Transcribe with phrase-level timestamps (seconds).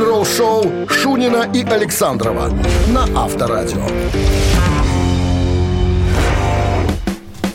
[0.00, 2.50] рок-н-ролл-шоу Шунина и Александрова
[2.88, 3.86] на Авторадио.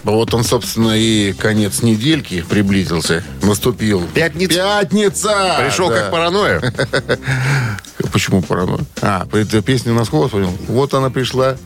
[0.04, 4.04] Вот он, собственно, и конец недельки приблизился, наступил.
[4.14, 4.54] Пятница.
[4.54, 5.56] Пятница!
[5.60, 5.96] Пришел Да.
[6.02, 6.62] как паранойя.
[8.14, 8.86] Почему паранойя?
[9.02, 10.52] А, эта песня у нас голос понял.
[10.68, 11.58] Вот она пришла.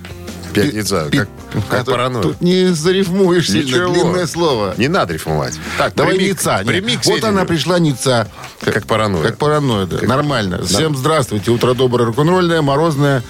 [0.63, 1.07] Пятница.
[1.11, 1.29] Пи- Как,
[1.69, 2.23] как А, паранойя.
[2.23, 3.93] Тут не зарифмуешь сильно, Ничего.
[3.93, 4.73] длинное слово.
[4.77, 5.53] Не надо рифмовать.
[5.77, 6.61] Так, Давай прими- Ница.
[6.65, 8.27] прими к Вот она пришла Ница.
[8.61, 9.23] Как паранойя.
[9.27, 9.97] Как паранойя, да.
[10.05, 10.63] Нормально.
[10.65, 11.51] Всем здравствуйте.
[11.51, 13.23] Утро доброе, рок-н-ролльное, морозное.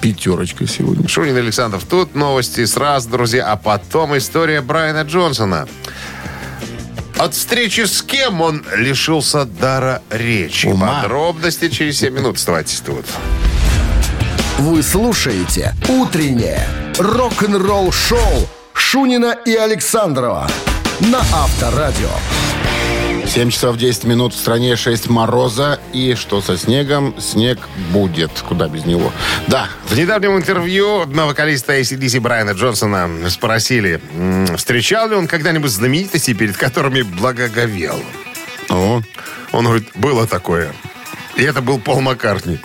[0.00, 1.08] Пятерочка сегодня.
[1.08, 1.84] Шунин Александров.
[1.88, 5.66] Тут новости сразу, друзья, а потом история Брайана Джонсона.
[7.16, 10.66] От встречи с кем он лишился дара речи?
[10.66, 11.00] Ума.
[11.02, 12.36] Подробности через 7 минут.
[12.36, 13.06] Оставайтесь тут.
[14.58, 16.64] Вы слушаете «Утреннее
[16.98, 20.48] рок-н-ролл-шоу» Шунина и Александрова
[21.00, 22.08] на Авторадио.
[23.26, 25.80] 7 часов 10 минут в стране, 6 мороза.
[25.92, 27.18] И что со снегом?
[27.20, 27.58] Снег
[27.90, 28.30] будет.
[28.46, 29.12] Куда без него?
[29.48, 34.00] Да, В недавнем интервью на вокалиста ACDC Брайана Джонсона спросили,
[34.56, 37.98] встречал ли он когда-нибудь знаменитостей, перед которыми благоговел.
[38.70, 39.02] О,
[39.52, 40.72] Он говорит, было такое.
[41.36, 42.60] И это был Пол Маккартни.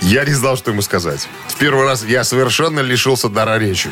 [0.00, 1.28] Я не знал, что ему сказать.
[1.48, 3.90] В первый раз я совершенно лишился дара речи.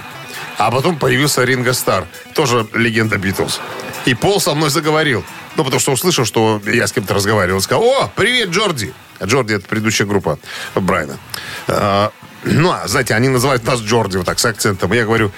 [0.57, 3.61] А потом появился Ринго Стар, тоже легенда Битлз.
[4.07, 5.25] И Пол со мной заговорил.
[5.57, 7.61] Ну, потому что услышал, что я с кем-то разговаривал.
[7.61, 8.95] Сказал, о, привет, Джорди.
[9.19, 10.39] А Джорди это предыдущая группа
[10.75, 11.19] Брайана.
[11.67, 12.11] А,
[12.45, 14.93] ну, а, знаете, они называют нас Джорди вот так, с акцентом.
[14.93, 15.33] Я говорю,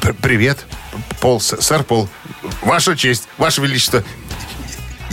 [0.00, 0.58] «П- привет,
[1.20, 2.08] Пол, сэр Пол,
[2.62, 4.04] ваша честь, ваше величество.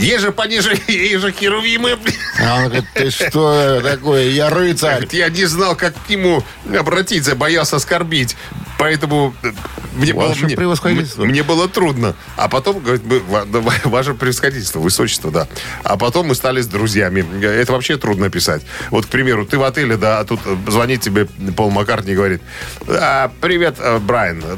[0.00, 1.98] Еже пониже, еже херувимы.
[2.40, 4.30] а он говорит, ты что такое?
[4.30, 5.06] Я рыцарь.
[5.12, 6.42] Я не знал, как к нему
[6.74, 8.36] обратиться, боялся оскорбить.
[8.78, 9.52] Поэтому э,
[9.92, 12.14] мне было, мне, мне было трудно.
[12.36, 13.02] А потом, говорит,
[13.84, 15.48] ваше превосходительство, высочество, да.
[15.84, 17.26] А потом мы стали с друзьями.
[17.44, 18.62] Это вообще трудно писать.
[18.88, 22.40] Вот, к примеру, ты в отеле, да, а тут звонит тебе Пол Маккартни и говорит,
[22.88, 24.56] «А, привет, э, Брайан, э,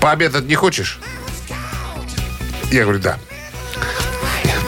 [0.00, 0.98] пообедать не хочешь?
[2.72, 3.18] Я говорю, да.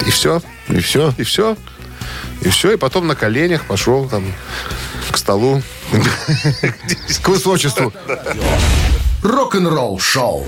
[0.07, 0.43] И все.
[0.69, 1.13] И все.
[1.19, 1.57] И все.
[2.43, 2.73] И все.
[2.73, 4.25] И потом на коленях пошел там
[5.11, 5.63] к столу.
[7.23, 7.93] К высочеству.
[9.23, 10.47] Рок-н-ролл-шоу.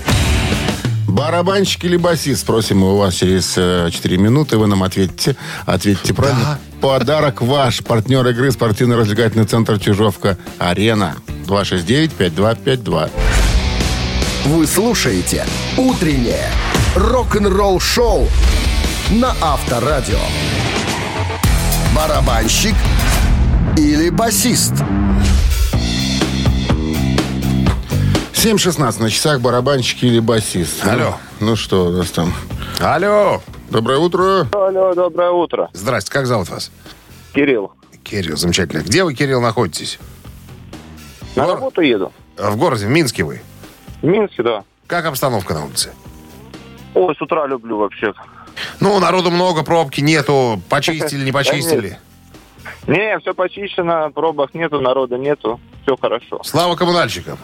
[1.07, 2.41] Барабанщик или басист?
[2.41, 4.57] Спросим мы у вас через э, 4 минуты.
[4.57, 5.35] Вы нам ответите.
[5.65, 6.59] Ответите правильно.
[6.81, 7.83] Подарок ваш.
[7.83, 11.15] Партнер игры спортивно-развлекательный центр Чижовка-Арена.
[11.45, 13.11] 269-5252.
[14.45, 15.45] Вы слушаете
[15.77, 16.49] «Утреннее
[16.95, 18.27] рок-н-ролл-шоу»
[19.13, 20.17] на Авторадио.
[21.95, 22.73] Барабанщик
[23.77, 24.73] или басист?
[28.33, 30.85] 7.16 на часах барабанщик или басист.
[30.85, 31.15] Алло.
[31.39, 32.33] Ну, ну что у нас там?
[32.79, 33.41] Алло.
[33.69, 34.47] Доброе утро.
[34.51, 35.69] Алло, доброе утро.
[35.73, 36.71] Здрасте, как зовут вас?
[37.33, 37.71] Кирилл.
[38.03, 38.81] Кирилл, замечательно.
[38.81, 39.99] Где вы, Кирилл, находитесь?
[41.35, 42.11] На Гор- работу еду.
[42.37, 43.41] А, В городе, в Минске вы.
[44.01, 44.63] В Минске, да.
[44.87, 45.91] Как обстановка на улице?
[46.95, 48.13] Ой, с утра люблю вообще.
[48.79, 50.61] Ну, народу много, пробки нету.
[50.69, 51.99] Почистили, не почистили.
[52.87, 55.59] Не, все почищено, пробок нету, народа нету.
[55.83, 56.41] Все хорошо.
[56.43, 57.37] Слава коммунальщикам,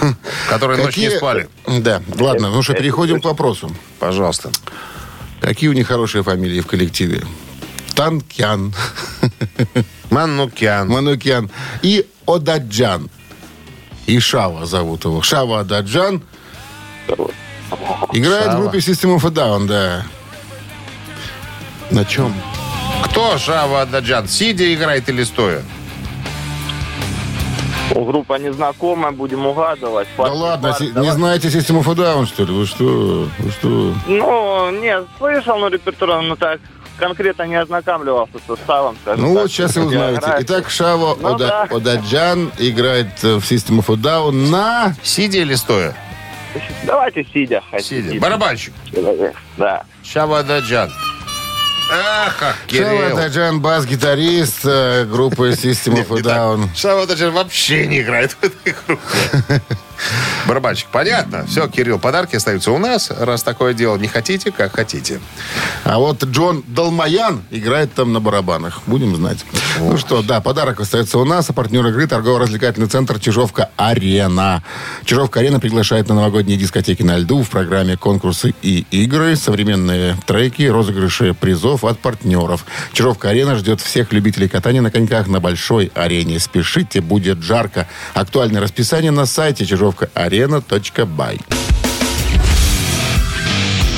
[0.48, 1.48] которые ночь не спали.
[1.66, 3.70] Да, ладно, ну что, переходим к вопросу.
[3.98, 4.50] Пожалуйста.
[5.40, 7.22] Какие у них хорошие фамилии в коллективе?
[7.94, 8.74] Танкян,
[10.10, 10.88] Манукян.
[10.88, 11.50] Манукян
[11.82, 13.08] и Одаджан.
[14.06, 15.22] И Шава зовут его.
[15.22, 16.22] Шава Одаджан.
[18.12, 18.56] Играет Шава.
[18.56, 20.04] в группе System of a Down, да.
[21.90, 22.34] На чем?
[23.04, 24.28] Кто Шава Ададжан?
[24.28, 25.62] Сидя играет или стоя?
[27.94, 30.08] Ну, Группа незнакомая, будем угадывать.
[30.18, 31.48] Да ладно, си- не знаете
[31.88, 32.52] a Down, что ли?
[32.52, 33.28] Вы что?
[33.38, 33.94] Вы что?
[34.06, 36.60] Ну, не, слышал, но репертуар, но так
[36.98, 38.96] конкретно не ознакомливался с составом.
[39.06, 39.42] Ну так.
[39.42, 40.20] вот сейчас и узнаете.
[40.20, 40.44] География.
[40.44, 41.62] Итак, Шава Ну Ода- да.
[41.76, 43.46] Одаджан играет э, в
[43.90, 44.94] a Down на...
[45.02, 45.94] Сидя или стоя?
[46.84, 47.62] Давайте сидя.
[47.78, 48.18] Сидя.
[48.18, 48.72] Барабанщик.
[49.56, 49.84] Да.
[50.02, 50.90] Шава Ададжан.
[51.90, 53.16] Ах, Шава Кирилл.
[53.16, 56.22] Одаджан, бас-гитарист э, группы System of a.
[56.22, 56.68] Down.
[56.74, 59.60] Шава вообще не играет в этой группе.
[60.46, 61.46] Барабанщик, понятно.
[61.46, 63.10] Все, Кирилл, подарки остаются у нас.
[63.10, 65.20] Раз такое дело, не хотите, как хотите.
[65.84, 68.82] А вот Джон Далмаян играет там на барабанах.
[68.86, 69.44] Будем знать.
[69.78, 71.50] Ну что, да, подарок остается у нас.
[71.50, 74.62] А партнер игры торгово-развлекательный центр Чижовка-Арена.
[75.04, 81.34] Чижовка-Арена приглашает на новогодние дискотеки на льду в программе конкурсы и игры, современные треки, розыгрыши
[81.34, 82.64] призов от партнеров.
[82.92, 86.38] Чижовка-Арена ждет всех любителей катания на коньках на большой арене.
[86.38, 87.86] Спешите, будет жарко.
[88.14, 91.40] Актуальное расписание на сайте чижовкаарена.бай.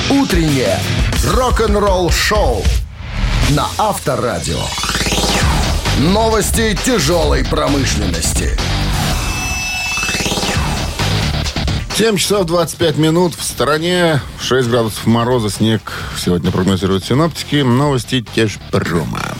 [0.09, 0.79] «Утреннее
[1.25, 2.63] рок-н-ролл-шоу»
[3.51, 4.61] на Авторадио.
[5.99, 8.57] Новости тяжелой промышленности.
[11.95, 13.35] 7 часов 25 минут.
[13.35, 15.91] В стороне 6 градусов мороза, снег.
[16.17, 17.57] Сегодня прогнозируют синоптики.
[17.57, 19.38] Новости Тяжпрома.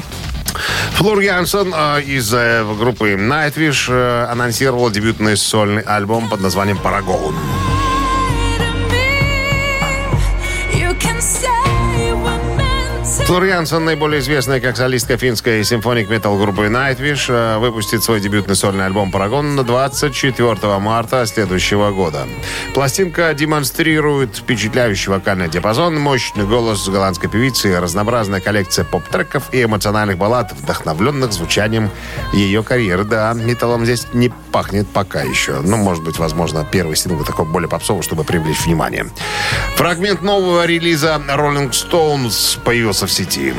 [0.93, 7.35] Флор Янсон э, из э, группы Nightwish э, анонсировал дебютный сольный альбом под названием «Парагон».
[10.71, 11.48] Флор
[13.29, 18.87] Янсон, наиболее известная как солистка финской симфоник метал группы Nightwish, э, выпустит свой дебютный сольный
[18.87, 22.27] альбом «Парагон» 24 марта следующего года.
[22.73, 30.51] Пластинка демонстрирует впечатляющий вокальный диапазон, мощный голос голландской певицы, разнообразная коллекция поп-треков и эмоциональных баллад,
[30.53, 31.91] вдохновленных звучанием
[32.33, 33.03] ее карьеры.
[33.03, 35.61] Да, металлом здесь не пахнет пока еще.
[35.61, 39.05] Ну, может быть, возможно, первый сингл такой более попсовый, чтобы привлечь внимание.
[39.75, 43.53] Фрагмент нового релиза Rolling Stones появился в сети.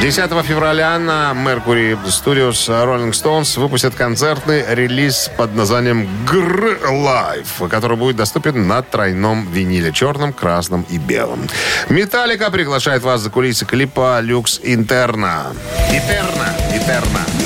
[0.00, 7.96] 10 февраля на Mercury Studios Rolling Stones выпустят концертный релиз под названием Gr Live, который
[7.96, 11.46] будет доступен на тройном виниле черном, красном и белом.
[11.88, 15.52] Металлика приглашает вас за кулисы клипа Люкс Интерна.
[15.92, 17.41] Интерна, Интерна.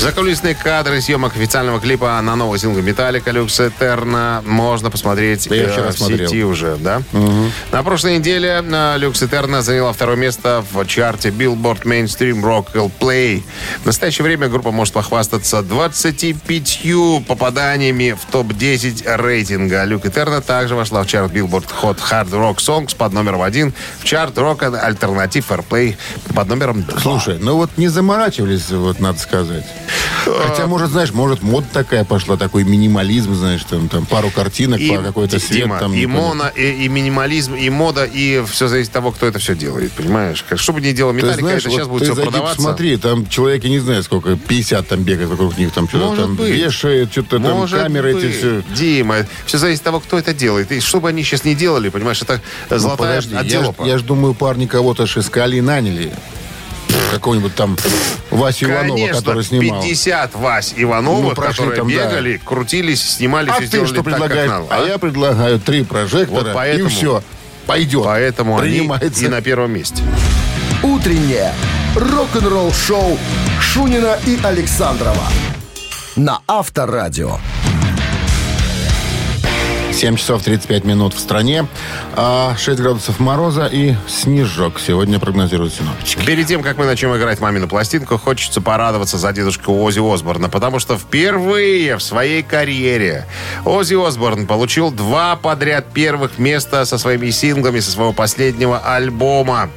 [0.00, 5.64] Закулисные кадры съемок официального клипа на новый сингл Металлика Люкс Этерна можно посмотреть Да я
[5.64, 6.26] э, вчера в смотрел.
[6.26, 7.02] сети уже, да?
[7.70, 13.42] На прошлой неделе э, Люкс Этерна заняла второе место в чарте Billboard Mainstream Rock Play.
[13.82, 16.80] В настоящее время группа может похвастаться 25
[17.28, 19.84] попаданиями в топ-10 рейтинга.
[19.84, 24.04] Люк Этерна также вошла в чарт Billboard Hot Hard Rock Songs под номером один, в
[24.04, 25.96] чарт Rock Alternative Airplay
[26.34, 27.00] под номером 2.
[27.00, 29.66] Слушай, ну вот не заморачивались, вот надо сказать.
[30.24, 34.96] Хотя, может, знаешь, может, мод такая пошла, такой минимализм, знаешь, там, там пару картинок, И,
[34.96, 35.92] какой-то свет Дима, там.
[35.94, 39.54] и моно, и, и минимализм, и мода, и все зависит от того, кто это все
[39.54, 40.44] делает, понимаешь?
[40.48, 42.56] Как, что бы ни делал Металлика, знаешь, это сейчас вот будет ты все продаваться.
[42.56, 46.34] посмотри, там человек, я не знаю сколько, 50 там бегает вокруг них, там что-то там
[46.36, 46.50] быть.
[46.54, 48.24] вешает, что-то там камеры быть.
[48.24, 48.62] эти все.
[48.74, 50.70] Дима, все зависит от того, кто это делает.
[50.72, 53.84] И что бы они сейчас не делали, понимаешь, это золотая Ну, подожди, я, ж- отделопа.
[53.84, 56.12] я ж думаю, парни кого-то ж искали и наняли.
[57.12, 57.76] Какого-нибудь там
[58.30, 59.82] Васю Иванова, Конечно, который снимал.
[59.82, 61.94] 50 Вась Ивановых, Ну, прошли которые там, да.
[61.94, 64.50] бегали, крутились, снимались А и ты сделали что так, как предлагаешь?
[64.50, 64.66] надо.
[64.70, 64.86] а?
[64.86, 67.22] я предлагаю три прожектора, Вот поэтому- и все.
[67.66, 68.04] Пойдет.
[68.04, 69.24] Поэтому они Принимается.
[69.24, 70.02] и на первом месте.
[70.82, 71.52] Утреннее
[71.94, 73.18] рок-н-ролл-шоу
[73.60, 75.24] Шунина и Александрова
[76.16, 77.38] на Авторадио.
[79.92, 81.66] 7 часов 35 минут в стране,
[82.14, 84.80] а 6 градусов мороза и снежок.
[84.80, 86.24] Сегодня прогнозируют синоптики.
[86.24, 90.78] Перед тем, как мы начнем играть мамину пластинку, хочется порадоваться за дедушку Ози Осборна, потому
[90.78, 93.26] что впервые в своей карьере
[93.64, 99.70] Ози Осборн получил два подряд первых места со своими синглами со своего последнего альбома.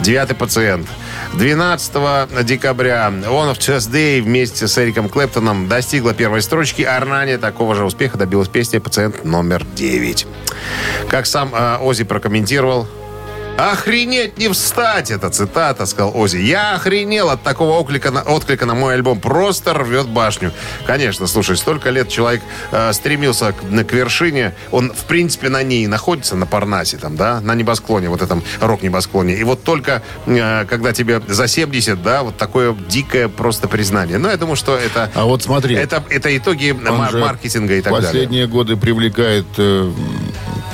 [0.00, 0.86] Девятый пациент.
[1.36, 7.74] 12 декабря One of Chess Day вместе с Эриком Клэптоном достигла первой строчки, а такого
[7.74, 10.26] же успеха добилась песня «Пациент номер 9».
[11.08, 12.86] Как сам э, Ози прокомментировал,
[13.56, 16.38] Охренеть не встать, это цитата, сказал Ози.
[16.38, 19.20] Я охренел от такого отклика на, отклика на мой альбом.
[19.20, 20.50] Просто рвет башню.
[20.86, 22.42] Конечно, слушай, столько лет человек
[22.72, 24.54] э, стремился к, к вершине.
[24.72, 29.34] Он, в принципе, на ней находится, на Парнасе, там, да, на небосклоне, вот этом рок-небосклоне.
[29.34, 34.18] И вот только, э, когда тебе за 70, да, вот такое дикое просто признание.
[34.18, 35.12] Но я думаю, что это...
[35.14, 35.76] А вот смотри.
[35.76, 38.08] Это, это итоги мар- маркетинга и так далее.
[38.08, 39.92] Последние годы привлекает э,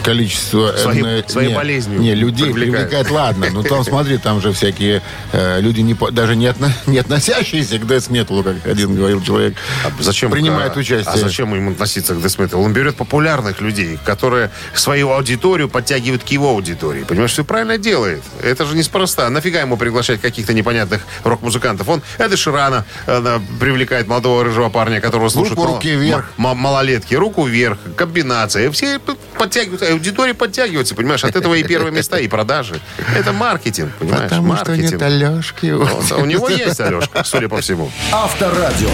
[0.02, 0.75] количество...
[0.76, 2.88] Своей- э, своей не, болезнью Не, людей привлекает.
[2.90, 3.11] привлекает.
[3.11, 3.47] ладно.
[3.52, 5.02] Ну там, смотри, там же всякие
[5.33, 9.54] э, люди, не, даже не, отно- не относящиеся к дэс-металу, как один говорил человек,
[9.85, 11.12] А зачем принимает а, участие.
[11.14, 12.64] А зачем ему относиться к десметалу?
[12.64, 17.04] Он берет популярных людей, которые свою аудиторию подтягивают к его аудитории.
[17.04, 18.23] Понимаешь, все правильно делает.
[18.42, 19.28] Это же неспроста.
[19.30, 21.88] Нафига ему приглашать каких-то непонятных рок-музыкантов?
[21.88, 26.30] Он Эда Ширана э, привлекает молодого рыжего парня, которого слушают Руку руки вверх.
[26.37, 27.14] малолетки.
[27.14, 27.78] Руку вверх.
[27.97, 28.71] Комбинация.
[28.71, 29.89] Все п- подтягиваются.
[29.92, 31.25] Аудитория подтягивается, понимаешь?
[31.25, 32.80] От этого и первые места, и продажи.
[33.16, 34.30] Это маркетинг, понимаешь?
[34.30, 34.92] Потому что маркетинг.
[34.92, 35.70] нет Алешки.
[35.73, 37.90] Вот, а у него есть Алешка, судя по всему.
[38.12, 38.90] Авторадио.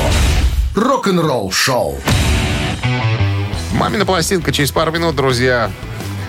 [0.74, 1.98] Рок-н-ролл-шоу.
[3.72, 5.70] Мамина пластинка через пару минут, друзья.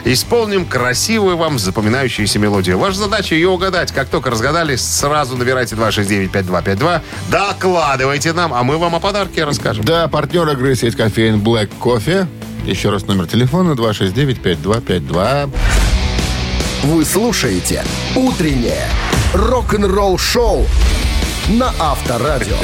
[0.05, 2.77] Исполним красивую вам запоминающуюся мелодию.
[2.77, 3.91] Ваша задача ее угадать.
[3.91, 7.01] Как только разгадали, сразу набирайте 269-5252.
[7.29, 9.83] Докладывайте нам, а мы вам о подарке расскажем.
[9.83, 12.25] Да, партнер игры сеть кофеин Black Coffee.
[12.67, 15.49] Еще раз номер телефона 269-5252.
[16.83, 17.81] Вы слушаете
[18.13, 18.89] «Утреннее
[19.33, 20.67] рок-н-ролл-шоу»
[21.47, 22.57] на Авторадио.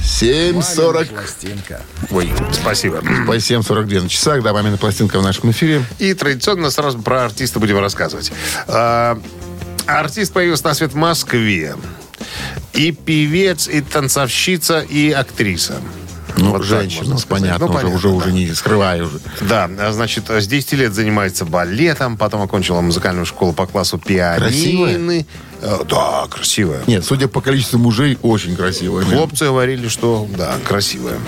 [0.00, 1.06] 7.40.
[1.12, 1.82] Пластинка.
[2.12, 2.98] Ой, спасибо.
[3.26, 5.82] По 7.42 на часах, да, мамина пластинка в нашем эфире.
[5.98, 8.30] И традиционно сразу про артиста будем рассказывать.
[8.68, 9.20] А,
[9.86, 11.74] артист появился на свет в Москве.
[12.74, 15.80] И певец, и танцовщица, и актриса.
[16.36, 18.14] Ну, Вот женщина, понятно, Ну, уже, понятно, уже, да.
[18.14, 19.20] уже не скрываю уже.
[19.40, 25.20] Да, а, значит, с 10 лет занимается балетом, потом окончила музыкальную школу по классу пианины.
[25.20, 25.24] Э,
[25.60, 26.82] Да, красивая.
[26.86, 29.04] Нет, судя по количеству мужей, очень красивая.
[29.04, 31.18] Хлопцы говорили, что да, красивая.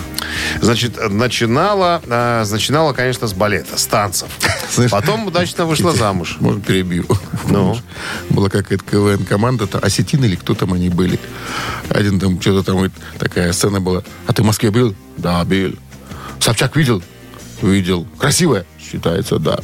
[0.61, 4.29] Значит, начинала, э, начинала, конечно, с балета, с танцев.
[4.73, 6.37] Знаешь, Потом удачно вышла замуж.
[6.41, 7.07] Может, перебью.
[7.49, 7.77] Ну?
[8.31, 11.19] Была какая-то КВН-команда, то осетин или кто там они были.
[11.89, 14.03] Один там, что-то там, такая сцена была.
[14.27, 14.95] А ты в Москве был?
[15.17, 15.75] Да, был.
[16.41, 17.03] Собчак видел?
[17.63, 18.07] Видел.
[18.19, 18.67] Красивая?
[18.91, 19.59] Считается, да.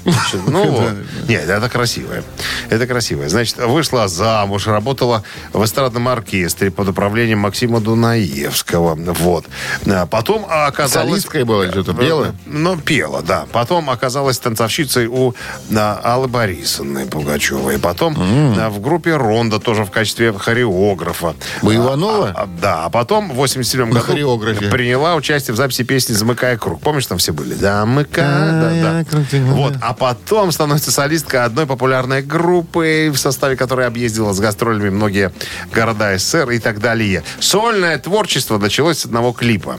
[0.47, 0.93] Ну вот.
[1.29, 2.25] Нет, это красивая.
[2.71, 3.29] Это красивая.
[3.29, 8.95] Значит, вышла замуж, работала в эстрадном оркестре под управлением Максима Дунаевского.
[8.95, 9.47] Вот.
[9.87, 11.11] А Потом оказалась...
[11.11, 12.35] Солисткой была, что-то пела?
[12.47, 13.47] Ну, пела, да.
[13.52, 15.35] Потом оказалась танцовщицей у
[15.75, 17.79] а, Аллы Борисовны Пугачевой.
[17.79, 21.35] Потом а, в группе Ронда тоже в качестве хореографа.
[21.62, 22.33] У Иванова?
[22.35, 24.69] А, а, да, а потом в 87 На году хореографе.
[24.69, 26.81] приняла участие в записи песни «Замыкая круг».
[26.81, 27.55] Помнишь, там все были?
[27.55, 28.52] «Замыкая...»
[28.83, 29.12] да, да.
[29.12, 35.33] Вот, а потом становится солисткой одной популярной группы, в составе которой объездила с гастролями многие
[35.73, 37.23] города СССР и так далее.
[37.40, 39.78] Сольное творчество началось с одного клипа.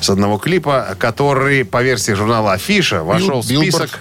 [0.00, 4.00] С одного клипа, который, по версии журнала «Афиша», вошел в список,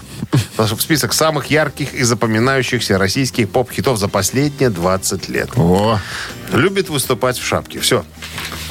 [0.57, 5.49] в список самых ярких и запоминающихся российских поп-хитов за последние 20 лет.
[5.55, 5.99] О,
[6.51, 7.79] Любит выступать в шапке.
[7.79, 8.03] Все.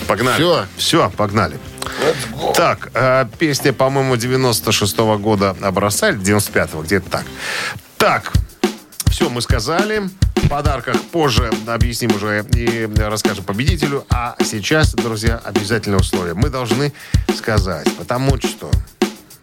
[0.06, 0.36] Погнали.
[0.36, 0.66] Всё?
[0.76, 1.58] Все, погнали.
[2.54, 7.24] Так, э, песня, по-моему, 96-го года образца, или 95-го, где-то так.
[7.96, 8.32] Так,
[9.06, 10.08] все мы сказали.
[10.36, 14.04] В подарках позже объясним уже и расскажем победителю.
[14.08, 16.34] А сейчас, друзья, обязательное условие.
[16.34, 16.92] Мы должны
[17.36, 18.70] сказать, потому что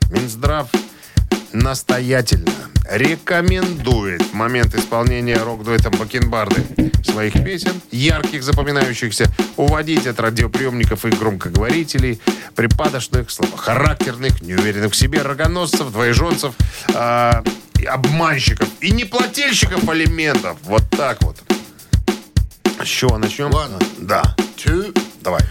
[0.09, 0.67] Минздрав
[1.53, 2.51] настоятельно
[2.89, 6.63] рекомендует в момент исполнения рок-дуэтом Бакенбарды
[7.03, 12.21] своих песен, ярких, запоминающихся, уводить от радиоприемников и громкоговорителей
[12.55, 16.53] припадочных, слабохарактерных, неуверенных в себе рогоносцев, двоеженцев,
[16.93, 17.43] а,
[17.79, 20.57] и обманщиков и неплательщиков алиментов.
[20.63, 21.37] Вот так вот.
[22.81, 23.49] С чего начнем?
[23.49, 24.35] One, Да.
[24.55, 25.41] two, Давай.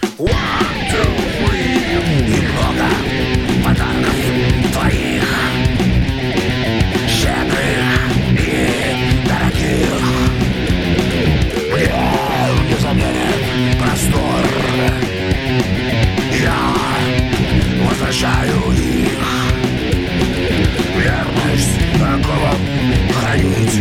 [23.36, 23.80] проиграть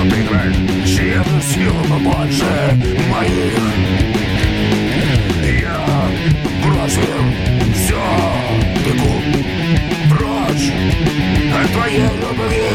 [0.00, 2.78] Обыграть чьи-то силы побольше
[3.10, 3.62] моих.
[5.62, 6.10] Я
[6.64, 7.24] бросил
[7.74, 8.02] все,
[8.84, 9.14] бегу
[10.10, 10.72] прочь
[11.62, 12.70] от твоей любви.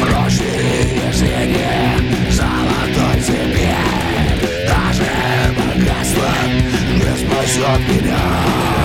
[0.00, 3.76] Прошлые жизни золотой тебе.
[4.68, 5.10] Даже
[5.56, 6.30] богатство
[6.94, 8.81] не спасет меня.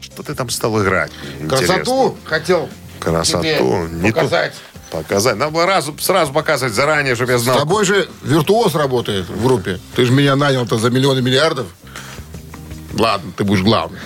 [0.00, 1.12] Что ты там стал играть?
[1.40, 1.66] Интересно.
[1.74, 2.68] красоту хотел
[3.00, 3.86] Красоту.
[3.86, 4.54] Не показать.
[4.90, 5.36] Показать.
[5.36, 7.58] Надо было раз- сразу показывать заранее, чтобы я С знал.
[7.58, 9.78] тобой же виртуоз работает в группе.
[9.94, 11.66] Ты же меня нанял-то за миллионы миллиардов.
[12.94, 14.00] Ладно, ты будешь главным.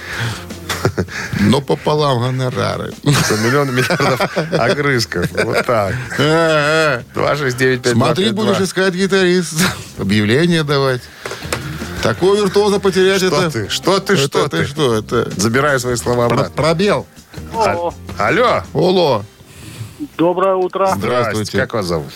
[1.40, 2.92] Но пополам гонорары.
[3.02, 5.30] За миллион миллиардов огрызков.
[5.44, 5.94] Вот так.
[6.18, 7.02] Э, э.
[7.14, 9.54] 269 Смотри, будешь искать гитарист.
[9.98, 11.02] Объявление давать.
[12.02, 13.50] Такого виртуоза потерять Что это...
[13.50, 13.68] ты?
[13.68, 14.14] Что ты?
[14.14, 14.64] это Что ты ты?
[14.66, 14.94] что?
[14.96, 15.30] Это...
[15.40, 16.54] Забираю свои слова Про- обратно.
[16.62, 17.06] Пробел.
[17.54, 18.62] О, Алло.
[18.74, 19.24] Оло.
[20.18, 21.58] доброе утро, Здравствуйте.
[21.58, 22.12] Как вас зовут?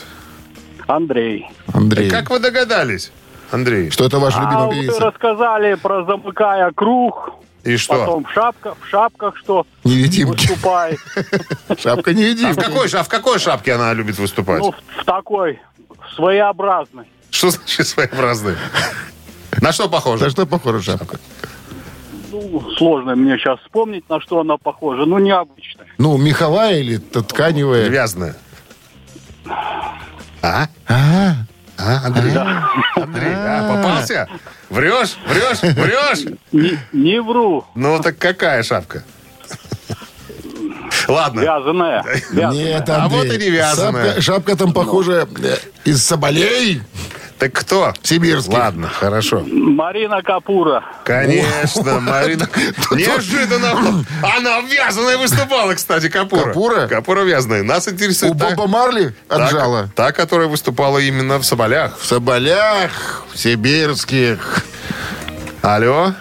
[0.89, 1.49] Андрей.
[1.73, 2.11] Андрей.
[2.11, 3.13] Как вы догадались,
[3.51, 3.91] Андрей?
[3.91, 5.01] Что это ваша А любимая вы певица?
[5.01, 7.31] рассказали про замыкая круг,
[7.67, 7.95] И что?
[7.99, 10.47] потом в шапках, в шапках что Невидимки.
[10.49, 10.97] выступай.
[11.79, 12.61] Шапка А в, невидимка.
[12.63, 14.61] какой, ша- а в какой шапке она любит выступать?
[14.61, 15.59] Ну, в, такой
[16.15, 17.07] своеобразной.
[17.31, 18.55] Что значит своеобразный?
[19.61, 20.31] На что На похоже?
[20.31, 21.19] что похожа шапка?
[22.31, 25.05] Ну, сложно мне сейчас вспомнить, на что она похожа.
[25.07, 25.87] Ну, необычная.
[25.99, 27.89] Ну, меховая или тканевая?
[27.89, 28.37] Вязаная.
[30.43, 30.69] А?
[30.89, 31.35] А,
[31.79, 32.33] А, Андрей?
[32.97, 34.29] Андрей, а, попался?
[34.71, 35.17] Врешь?
[35.29, 35.61] Врешь?
[35.75, 36.35] Врешь?
[36.53, 37.65] Не, не вру.
[37.75, 39.05] Ну, так какая шапка?
[41.09, 41.41] Ладно.
[41.41, 42.03] Вязаная.
[42.33, 42.53] Вязаная.
[42.53, 43.19] Нет, А Андрей.
[43.21, 44.05] вот и не вязаная.
[44.07, 46.83] Шапка, шапка там похожа э, из соболей.
[47.39, 47.93] Так кто?
[48.03, 48.55] Сибирский.
[48.55, 49.45] Ладно, хорошо.
[49.47, 50.83] Марина Капура.
[51.05, 52.49] Конечно, Марина.
[52.93, 54.05] Неожиданно.
[54.39, 56.45] Она вязаная выступала, кстати, Капура.
[56.47, 56.87] Капура?
[56.89, 57.63] Капура вязаная.
[57.63, 59.91] Нас У интересует та- Боба Марли отжала.
[59.95, 61.99] та, которая выступала именно в Соболях.
[61.99, 64.65] В Соболях, в Сибирских.
[65.63, 66.15] Алло.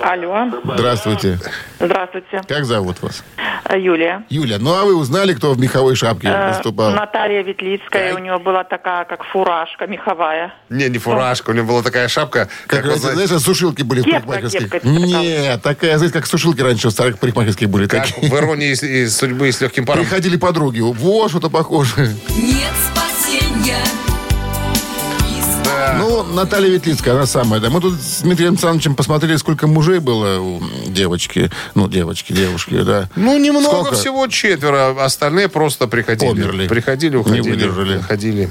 [0.00, 1.38] Алло, Здравствуйте.
[1.78, 3.22] здравствуйте, Как зовут вас?
[3.68, 4.24] Э, Юлия.
[4.30, 6.90] Юля, ну а вы узнали, кто в меховой шапке Э, выступал?
[6.92, 10.54] Наталья Ветлицкая, у нее была такая, как фуражка меховая.
[10.70, 12.48] Не, не фуражка, у нее была такая шапка.
[12.66, 14.60] Как, как знаете, знаешь, сушилки были в Кепка, парикмахерских.
[14.70, 14.92] кепка такая.
[14.98, 17.86] Нет, такая, знаете, как сушилки раньше в старых парикмахерских были.
[17.86, 18.30] как такие.
[18.30, 20.02] в иронии из, из судьбы с легким паром.
[20.04, 20.80] Приходили подруги.
[20.80, 22.08] Вот что-то похожее.
[22.30, 23.76] Нет спасения.
[25.98, 27.60] Ну, Наталья Ветлицкая, она самая.
[27.60, 27.70] Да.
[27.70, 31.50] Мы тут с Дмитрием Александровичем посмотрели, сколько мужей было у девочки.
[31.74, 33.08] Ну, девочки, девушки, да.
[33.16, 33.94] Ну, немного Сколько?
[33.94, 35.04] всего четверо.
[35.04, 36.30] Остальные просто приходили.
[36.30, 36.68] Померли.
[36.68, 37.50] Приходили, Не уходили.
[37.50, 37.96] выдержали.
[37.98, 38.50] Уходили.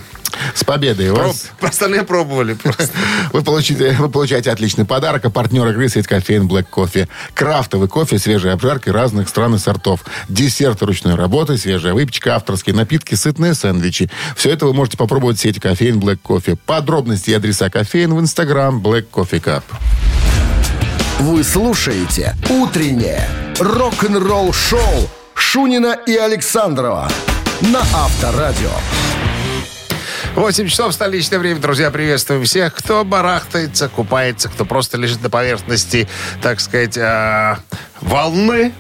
[0.56, 1.52] С победой вас.
[1.62, 2.90] Остальные пробовали просто.
[3.34, 5.26] Вы получите, вы получаете отличный подарок.
[5.26, 7.08] А партнер игры сеть кофеин Black Coffee.
[7.34, 10.04] Крафтовый кофе, свежие обжарки разных стран и сортов.
[10.30, 14.10] Десерт ручной работы, свежая выпечка, авторские напитки, сытные сэндвичи.
[14.36, 16.58] Все это вы можете попробовать в сети кофеин Black Coffee.
[16.66, 19.64] Подробности и адреса кофеин в инстаграм Black Coffee Cup.
[21.20, 23.28] Вы слушаете «Утреннее
[23.60, 27.10] рок-н-ролл-шоу» Шунина и Александрова
[27.62, 28.72] на Авторадио.
[30.36, 36.08] 8 часов столичное время, друзья, приветствуем всех, кто барахтается, купается, кто просто лежит на поверхности,
[36.42, 37.60] так сказать, а,
[38.00, 38.74] волны,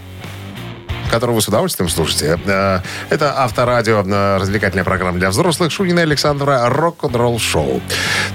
[1.12, 2.40] которую вы с удовольствием слушаете.
[2.46, 5.72] Э, Это авторадио, э, развлекательная программа для взрослых.
[5.72, 7.82] Шунина Александра рок-н-ролл шоу.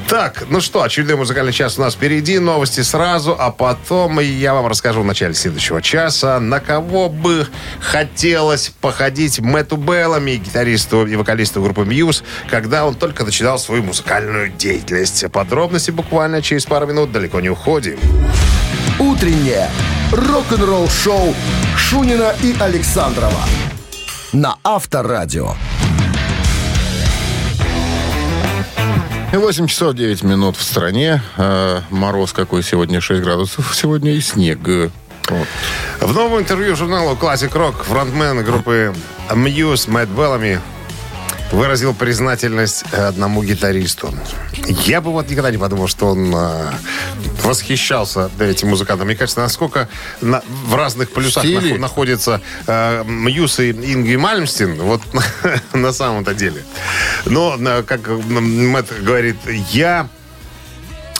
[0.09, 2.39] Так, ну что, очередной музыкальный час у нас впереди.
[2.39, 7.49] Новости сразу, а потом я вам расскажу в начале следующего часа, на кого бы
[7.81, 14.51] хотелось походить Мэтту Беллами, гитаристу и вокалисту группы Muse, когда он только начинал свою музыкальную
[14.51, 15.25] деятельность.
[15.33, 17.11] Подробности буквально через пару минут.
[17.13, 17.99] Далеко не уходим.
[18.99, 19.71] «Утреннее
[20.13, 21.35] рок-н-ролл-шоу»
[21.77, 23.43] Шунина и Александрова
[24.33, 25.55] на Авторадио.
[29.33, 31.23] 8 часов 9 минут в стране.
[31.37, 33.75] Э, мороз какой сегодня, 6 градусов.
[33.75, 34.59] Сегодня и снег.
[34.67, 35.49] Вот.
[36.01, 38.95] В новом интервью журналу Classic Rock фронтмен группы
[39.29, 40.61] Muse Мэтт Беллами
[41.53, 44.13] выразил признательность одному гитаристу.
[44.67, 46.71] Я бы вот никогда не подумал, что он э,
[47.43, 49.07] восхищался этим музыкантом.
[49.07, 49.89] Мне кажется, насколько
[50.21, 51.75] на- в разных полюсах Стиле.
[51.75, 55.03] нах- находятся э, Мьюз и Ингви Мальмстин, вот
[55.73, 56.63] на самом-то деле.
[57.27, 59.37] Но, э, как м, Мэтт говорит,
[59.71, 60.09] я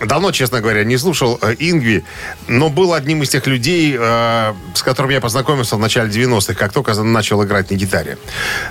[0.01, 2.05] Давно, честно говоря, не слушал э, Ингви,
[2.49, 6.73] но был одним из тех людей, э, с которым я познакомился в начале 90-х, как
[6.73, 8.19] только начал играть на гитаре.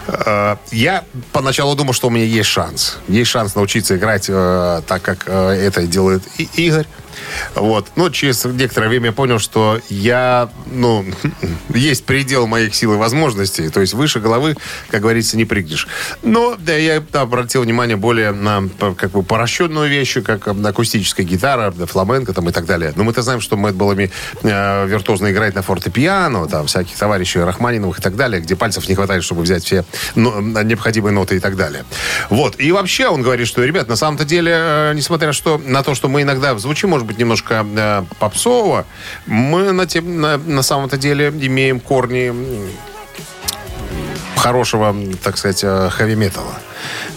[0.07, 2.99] Э, я поначалу думал, что у меня есть шанс.
[3.07, 6.85] Есть шанс научиться играть э, так, как э, это делает и Игорь.
[7.55, 7.87] Вот.
[7.95, 11.05] Но через некоторое время я понял, что я, ну,
[11.69, 13.69] есть предел моих сил и возможностей.
[13.69, 14.55] То есть выше головы,
[14.89, 15.87] как говорится, не прыгнешь.
[16.23, 21.71] Но да, я обратил внимание более на как бы поращенную вещь, как э, акустическая гитара,
[21.71, 22.93] да, фламенко там и так далее.
[22.95, 24.11] Но мы-то знаем, что Мэтт Беллами
[24.43, 28.95] э, виртуозно играет на фортепиано, там всяких товарищей Рахманиновых и так далее, где пальцев не
[28.95, 31.85] хватает, чтобы взять все ну, необходимые ноты и так далее.
[32.29, 32.59] Вот.
[32.59, 36.07] И вообще он говорит, что, ребят, на самом-то деле, э, несмотря что, на то, что
[36.07, 38.85] мы иногда звучим, может быть, немножко э, попсово,
[39.25, 42.33] мы на, тем, на, на самом-то деле имеем корни
[44.35, 46.59] хорошего, так сказать, э, хэви-металла.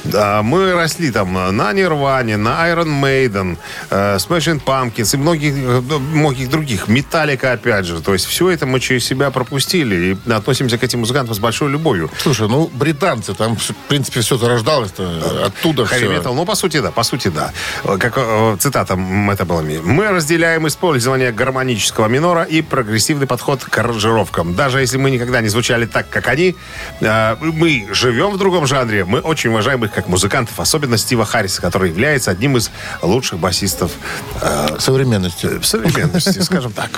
[0.04, 3.56] Да, мы росли там на Нирване, на Iron Maiden,
[3.90, 6.88] э, Smashing Pumpkins и многих, э, многих других.
[6.88, 8.00] Металлика, опять же.
[8.00, 11.70] То есть все это мы через себя пропустили и относимся к этим музыкантам с большой
[11.70, 12.10] любовью.
[12.18, 15.94] Слушай, ну, британцы, там, в принципе, все зарождалось-то оттуда все.
[15.96, 17.52] Хэви-метал, ну, по сути, да, по сути, да.
[17.84, 19.80] Э, Как э, цитата Мэтта Беллами.
[19.82, 24.54] «Мы разделяем использование гармонического минора и прогрессивный подход к аранжировкам.
[24.54, 26.56] Даже если мы никогда не звучали так, как они,
[27.00, 31.60] э, мы живем в другом жанре, мы очень уважаем их как музыкантов, особенно Стива Харриса,
[31.60, 32.70] который является одним из
[33.02, 33.92] лучших басистов
[34.40, 35.60] э, Современности.
[35.62, 36.90] современности, скажем так.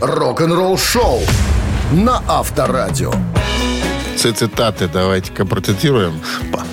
[0.00, 1.20] Рок-н-ролл-шоу
[1.92, 3.12] на Авторадио.
[4.16, 6.20] Цитаты давайте-ка процитируем.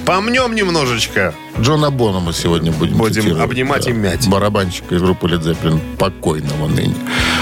[0.06, 1.34] Помнем немножечко.
[1.60, 3.44] Джона Бона мы сегодня будем Будем цитировать.
[3.44, 4.28] обнимать и мять.
[4.28, 6.96] Барабанщика из группы Led Zeppelin, покойного ныне.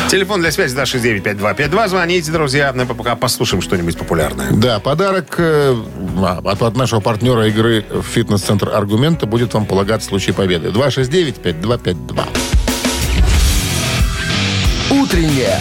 [0.09, 1.87] Телефон для связи 269-5252.
[1.89, 2.71] Звоните, друзья.
[2.73, 4.51] Мы пока послушаем что-нибудь популярное.
[4.51, 5.75] Да, подарок э,
[6.23, 10.69] а, от, от нашего партнера игры «Фитнес-центр Аргумента» будет вам полагаться в случае победы.
[10.69, 12.23] 269-5252.
[14.91, 15.59] Утреннее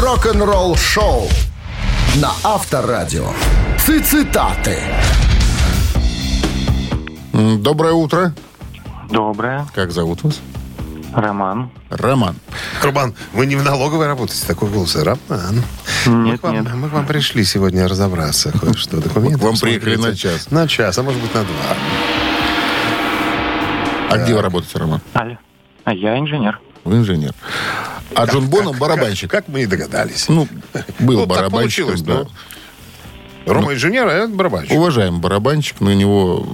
[0.00, 1.28] рок-н-ролл-шоу
[2.16, 3.26] на Авторадио.
[3.78, 4.78] Цитаты.
[7.34, 8.32] Доброе утро.
[9.10, 9.66] Доброе.
[9.74, 10.40] Как зовут вас?
[11.14, 11.70] Роман.
[11.90, 12.36] Роман.
[12.82, 14.96] Рубан, вы не в налоговой работаете, такой голос.
[14.96, 15.62] Роман.
[16.06, 16.74] мы, Нет, к вам, нет.
[16.74, 18.52] мы к вам пришли сегодня разобраться.
[18.60, 19.00] Кое-что.
[19.00, 19.38] Документы.
[19.38, 20.50] К вам приехали на час.
[20.50, 21.76] На час, а может быть на два.
[24.10, 25.00] А где вы работаете, Роман?
[25.14, 25.36] Алло.
[25.84, 26.60] А я инженер.
[26.84, 27.34] Вы инженер.
[28.14, 29.30] А Джон Боном барабанщик.
[29.30, 30.28] Как, мы и догадались.
[30.28, 30.48] Ну,
[30.98, 32.26] был получилось, да.
[33.46, 34.72] Рома инженер, а я барабанщик.
[34.76, 36.46] Уважаемый барабанщик, на него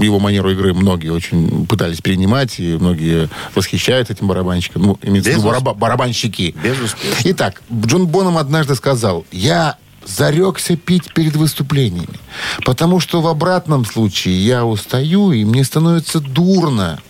[0.00, 4.82] его манеру игры многие очень пытались перенимать, и многие восхищают этим барабанщиком.
[4.82, 6.54] Ну, имеется в виду бараба- барабанщики.
[6.62, 7.16] Безуспешно.
[7.24, 12.20] Итак, Джон Боном однажды сказал, я зарекся пить перед выступлениями,
[12.64, 17.00] потому что в обратном случае я устаю, и мне становится дурно.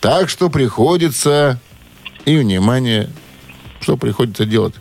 [0.00, 1.60] Так что приходится,
[2.24, 3.10] и, внимание,
[3.80, 4.74] что приходится делать?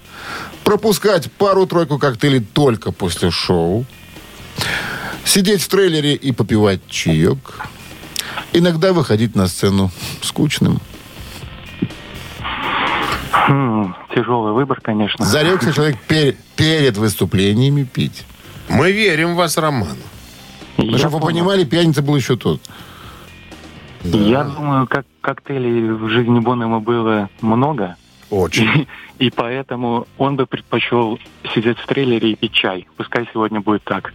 [0.63, 3.85] Пропускать пару-тройку коктейлей только после шоу,
[5.35, 7.67] сидеть в трейлере и попивать чаек,
[8.53, 10.79] иногда выходить на сцену скучным.
[13.33, 15.25] Хм, тяжелый выбор, конечно.
[15.25, 18.23] Зарекся человек пер- перед выступлениями пить.
[18.69, 19.97] Мы верим в вас, Роман.
[20.77, 22.61] Ну, Я, чтобы вы понимали, пьяница был еще тот.
[24.03, 27.97] я думаю, как коктейлей в жизни Бонема было много,
[28.29, 28.87] Очень.
[29.19, 31.19] и, и поэтому он бы предпочел
[31.53, 32.87] сидеть в трейлере и пить чай.
[32.95, 34.13] Пускай сегодня будет так.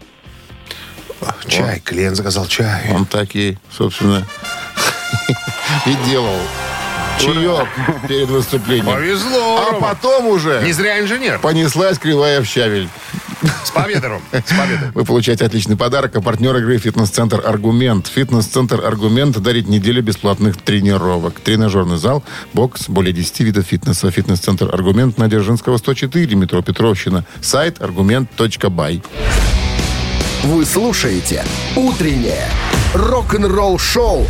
[1.46, 2.90] Чай, клиент заказал чай.
[2.92, 4.26] Он так и, собственно,
[5.86, 6.38] и делал.
[7.18, 7.68] Чаек
[8.08, 8.86] перед выступлением.
[8.86, 11.38] Повезло, А потом уже Не зря инженер.
[11.38, 12.88] понеслась кривая в щавель.
[13.64, 14.22] С победой, Ром.
[14.32, 14.90] С победой.
[14.94, 16.14] Вы получаете отличный подарок.
[16.16, 18.06] А партнер игры «Фитнес-центр Аргумент».
[18.06, 21.40] «Фитнес-центр Аргумент» дарит неделю бесплатных тренировок.
[21.40, 24.10] Тренажерный зал, бокс, более 10 видов фитнеса.
[24.10, 27.24] «Фитнес-центр Аргумент» на Дзержинского, 104, метро Петровщина.
[27.40, 29.02] Сайт аргумент.бай.
[30.42, 31.44] Вы слушаете
[31.76, 32.48] «Утреннее
[32.94, 34.26] рок-н-ролл-шоу»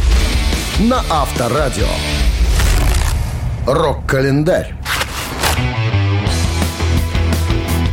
[0.81, 1.87] на Авторадио.
[3.64, 4.75] Рок-календарь.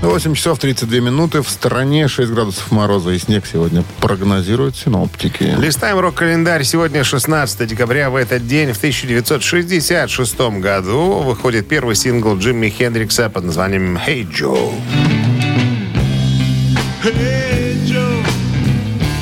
[0.02, 1.44] 8 часов 32 минуты.
[1.44, 5.56] В стране 6 градусов мороза и снег сегодня прогнозируют синоптики.
[5.60, 6.64] Листаем рок-календарь.
[6.64, 8.10] Сегодня 16 декабря.
[8.10, 14.74] В этот день, в 1966 году, выходит первый сингл Джимми Хендрикса под названием «Hey Joe».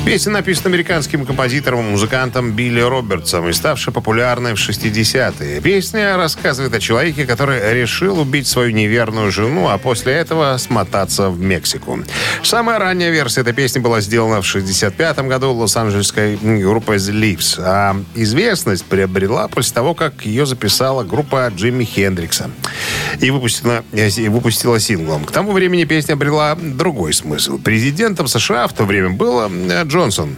[0.06, 5.60] Песня написана американским композитором и музыкантом Билли Робертсом и ставшая популярной в 60-е.
[5.60, 11.40] Песня рассказывает о человеке, который решил убить свою неверную жену, а после этого смотаться в
[11.40, 11.98] Мексику.
[12.44, 17.96] Самая ранняя версия этой песни была сделана в 65 году лос-анджелесской группой The Leaves, а
[18.14, 22.52] известность приобрела после того, как ее записала группа Джимми Хендрикса
[23.20, 25.24] и выпустила, и выпустила синглом.
[25.24, 27.58] К тому времени песня обрела другой смысл.
[27.58, 30.36] Президентом США в то время был э, Джонсон,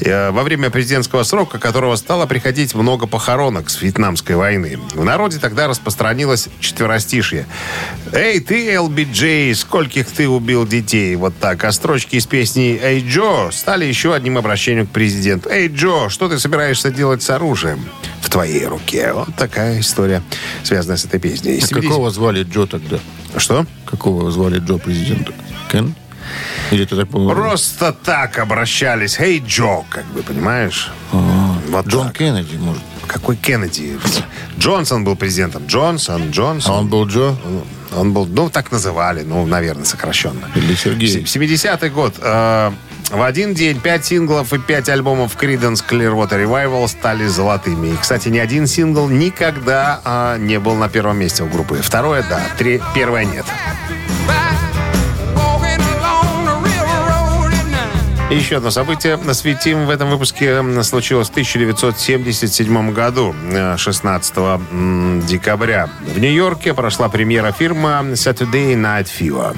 [0.00, 4.78] э, во время президентского срока которого стало приходить много похоронок с Вьетнамской войны.
[4.92, 7.46] В народе тогда распространилось четверостишье.
[8.12, 11.64] «Эй, ты, LBJ, скольких ты убил детей?» Вот так.
[11.64, 15.48] А строчки из песни «Эй, Джо» стали еще одним обращением к президенту.
[15.48, 17.80] «Эй, Джо, что ты собираешься делать с оружием
[18.20, 20.22] в твоей руке?» Вот такая история,
[20.62, 21.58] связанная с этой песней.
[21.62, 22.98] А Какого звали Джо тогда?
[23.38, 23.64] Что?
[23.86, 25.32] Какого звали Джо президента?
[25.72, 25.94] Кен?
[26.70, 27.30] Или ты так понял?
[27.30, 29.18] Просто так обращались.
[29.18, 30.90] «Эй, Джо», как бы, понимаешь?
[31.12, 32.18] Вот Джон так.
[32.18, 32.82] Кеннеди, может.
[33.06, 33.98] Какой Кеннеди?
[34.58, 35.66] Джонсон был президентом.
[35.66, 36.74] Джонсон, А Джонсон.
[36.74, 37.34] он был Джо?
[37.96, 40.48] Он был, ну, так называли, ну, наверное, сокращенно.
[40.54, 41.24] Или Сергей?
[41.24, 42.14] 70-й год.
[42.20, 42.70] Э,
[43.10, 47.88] в один день пять синглов и пять альбомов Creedence Clearwater Revival стали золотыми.
[47.88, 51.80] И, кстати, ни один сингл никогда а, не был на первом месте у группы.
[51.82, 52.40] Второе, да.
[52.56, 53.44] Три, первое, нет.
[58.34, 65.88] Еще одно событие насветим в этом выпуске случилось в 1977 году, э, 16 м, декабря.
[66.06, 69.56] В Нью-Йорке прошла премьера фильма Saturday Night Fever.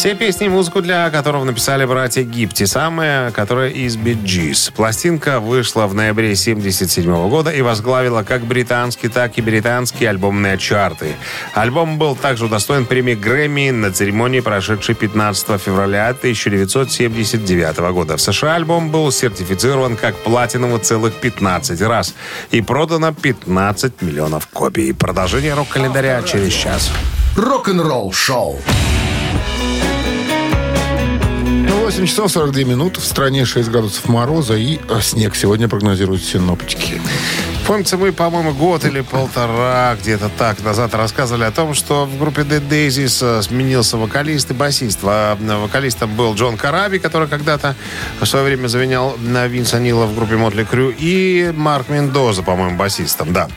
[0.00, 4.72] Все песни и музыку для которого написали братья Гипти, самая, которая из Gees.
[4.72, 11.16] Пластинка вышла в ноябре 1977 года и возглавила как британские, так и британские альбомные чарты.
[11.52, 18.16] Альбом был также удостоен премии Грэмми на церемонии, прошедшей 15 февраля 1979 года.
[18.16, 22.14] В США альбом был сертифицирован как платиновый целых 15 раз
[22.50, 24.94] и продано 15 миллионов копий.
[24.94, 26.90] Продолжение рок-календаря через час.
[27.36, 28.60] Рок-н-ролл-шоу.
[31.90, 33.00] 8 часов 42 минуты.
[33.00, 37.00] В стране 6 градусов мороза и э, снег сегодня прогнозируют синоптики.
[37.66, 42.42] Помните, мы, по-моему, год или полтора, где-то так, назад рассказывали о том, что в группе
[42.42, 45.00] Dead Daisies э, сменился вокалист и басист.
[45.02, 47.74] А, Вокалистом был Джон Караби, который когда-то
[48.20, 52.76] в свое время заменял на Винса Нила в группе Мотли Крю, и Марк Мендоза, по-моему,
[52.76, 53.48] басистом, да.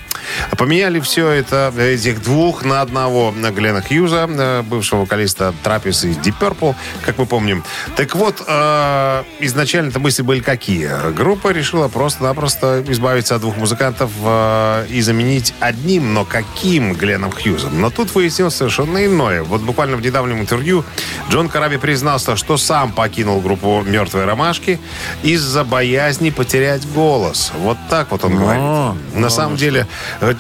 [0.58, 6.12] Поменяли все это, этих двух на одного, на Глена Хьюза, э, бывшего вокалиста Трапис и
[6.12, 7.64] Deep Purple, как мы помним.
[7.96, 10.90] Так вот, э, изначально-то мысли были какие?
[11.14, 17.80] Группа решила просто-напросто избавиться от двух музыкантов э, и заменить одним, но каким Гленом Хьюзом?
[17.80, 19.44] Но тут выяснилось совершенно иное.
[19.44, 20.84] Вот буквально в недавнем интервью
[21.30, 24.80] Джон Караби признался, что сам покинул группу «Мертвые ромашки»
[25.24, 27.52] из-за боязни потерять голос.
[27.58, 28.64] Вот так вот он говорит.
[29.14, 29.86] На самом деле, э,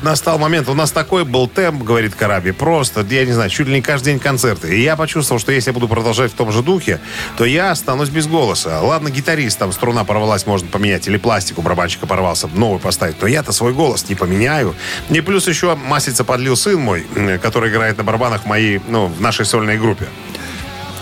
[0.02, 3.76] настал момент, у нас такой был темп, говорит Караби, просто, я не знаю, чуть ли
[3.76, 4.76] не каждый день концерты.
[4.76, 7.00] И я почувствовал, что если я буду продолжать в том же духе,
[7.38, 8.82] то я останусь без голоса.
[8.82, 13.28] Ладно, гитарист, там струна порвалась, можно поменять, или пластик у барабанщика порвался, новый поставить, но
[13.28, 14.76] я-то свой голос не поменяю.
[15.10, 17.06] И плюс еще маслица подлил сын мой,
[17.42, 20.08] который играет на барабанах в моей, ну, в нашей сольной группе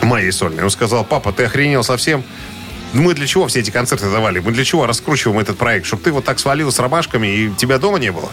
[0.02, 0.64] моей сольной.
[0.64, 2.24] Он сказал, папа, ты охренел совсем?
[2.94, 4.40] Мы для чего все эти концерты давали?
[4.40, 5.86] Мы для чего раскручиваем этот проект?
[5.86, 8.30] Чтобы ты вот так свалил с ромашками и тебя дома не было?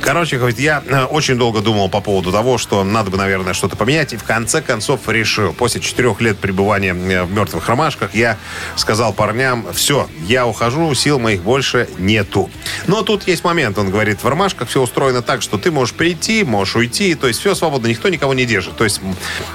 [0.00, 3.76] Короче, говорит, я э, очень долго думал по поводу того, что надо бы, наверное, что-то
[3.76, 4.14] поменять.
[4.14, 5.52] И в конце концов решил.
[5.52, 8.38] После четырех лет пребывания э, в мертвых ромашках я
[8.76, 12.48] сказал парням, все, я ухожу, сил моих больше нету.
[12.86, 13.76] Но тут есть момент.
[13.76, 17.14] Он говорит, в ромашках все устроено так, что ты можешь прийти, можешь уйти.
[17.14, 18.76] То есть все свободно, никто никого не держит.
[18.76, 19.02] То есть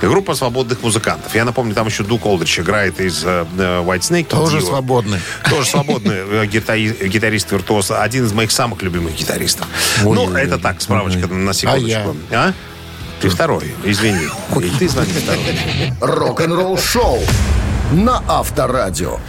[0.01, 1.33] группа свободных музыкантов.
[1.33, 4.34] Я напомню, там еще Дук Олдрич играет из э, White Snake.
[4.35, 4.67] Тоже Дио.
[4.67, 5.19] свободный.
[5.49, 7.91] Тоже свободный э, гитари- гитарист-виртуоз.
[7.91, 9.67] Один из моих самых любимых гитаристов.
[10.03, 12.15] ну, это так, справочка на секундочку.
[12.31, 12.53] А?
[13.21, 14.27] Ты второй, извини.
[14.61, 15.93] И ты звони второй.
[16.01, 17.19] Рок-н-ролл шоу
[17.91, 19.19] на Авторадио.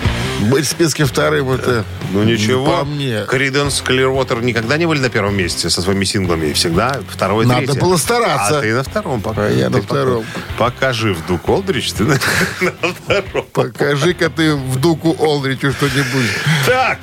[0.42, 1.84] Быть в списке вторым, это...
[2.12, 2.78] Ну ничего.
[2.78, 3.24] По мне.
[3.26, 6.52] Криденс, Clearwater никогда не были на первом месте со своими синглами.
[6.52, 7.80] Всегда второй, Надо третий.
[7.80, 8.58] было стараться.
[8.58, 9.46] А ты на втором пока.
[9.46, 10.24] А я на Ты пока- втором.
[10.58, 12.14] Покажи в Дук Олдрич, ты на,
[12.60, 13.46] на втором.
[13.52, 16.30] Покажи-ка ты в Дуку Олдричу что-нибудь.
[16.66, 16.98] Так,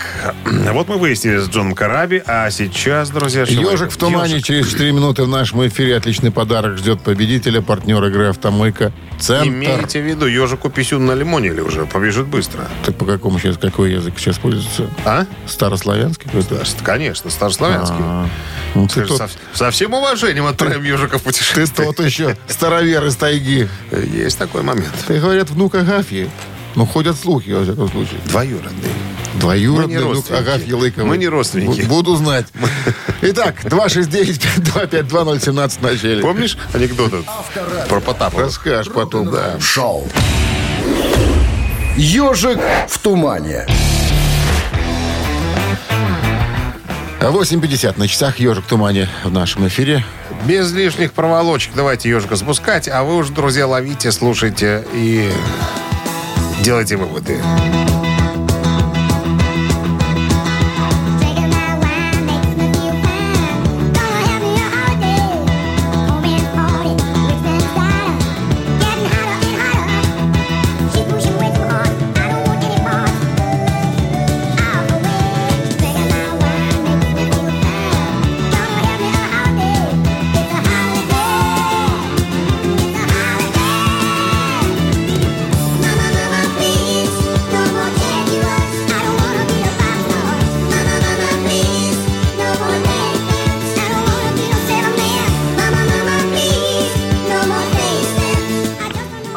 [0.72, 3.44] вот мы выяснили с Джоном Караби, а сейчас, друзья...
[3.44, 4.46] Ежик в тумане Ёжик.
[4.46, 5.98] через 4 минуты в нашем эфире.
[5.98, 8.94] Отличный подарок ждет победителя, партнер игры «Автомойка».
[9.20, 9.48] Центр.
[9.50, 12.68] Имейте в виду, ежику писюн на лимоне или уже побежит быстро.
[12.86, 14.90] Так по какому сейчас, какой язык сейчас пользуется?
[15.06, 15.26] А?
[15.48, 16.62] Старославянский какой-то?
[16.84, 17.96] Конечно, старославянский.
[18.02, 18.28] А,
[18.76, 21.94] ну, ты, Скажи, тот, Со, со всем уважением отправим ежика в ты путешествие.
[21.94, 23.70] тот еще старовер из тайги.
[23.92, 24.92] Есть такой момент.
[25.08, 26.30] Ты, говорят, внук Агафьи.
[26.76, 28.20] Ну, ходят слухи, во всяком случае.
[28.26, 28.90] Двоюродный.
[29.36, 30.30] Двоюродный внук.
[30.30, 31.08] Агафьи Лыковой.
[31.08, 31.80] Мы не родственники.
[31.82, 32.48] Бу- Буду знать.
[33.22, 36.22] Итак, 269-5250 в начале.
[36.22, 37.14] Помнишь анекдот
[37.88, 38.44] про Потапова?
[38.44, 39.58] Расскажешь потом, да.
[39.62, 40.10] Шоу.
[41.96, 43.68] Ежик в тумане.
[47.20, 50.04] 8.50 на часах «Ежик в тумане» в нашем эфире.
[50.46, 55.32] Без лишних проволочек давайте ежика спускать, а вы уж, друзья, ловите, слушайте и
[56.64, 57.38] делайте выводы.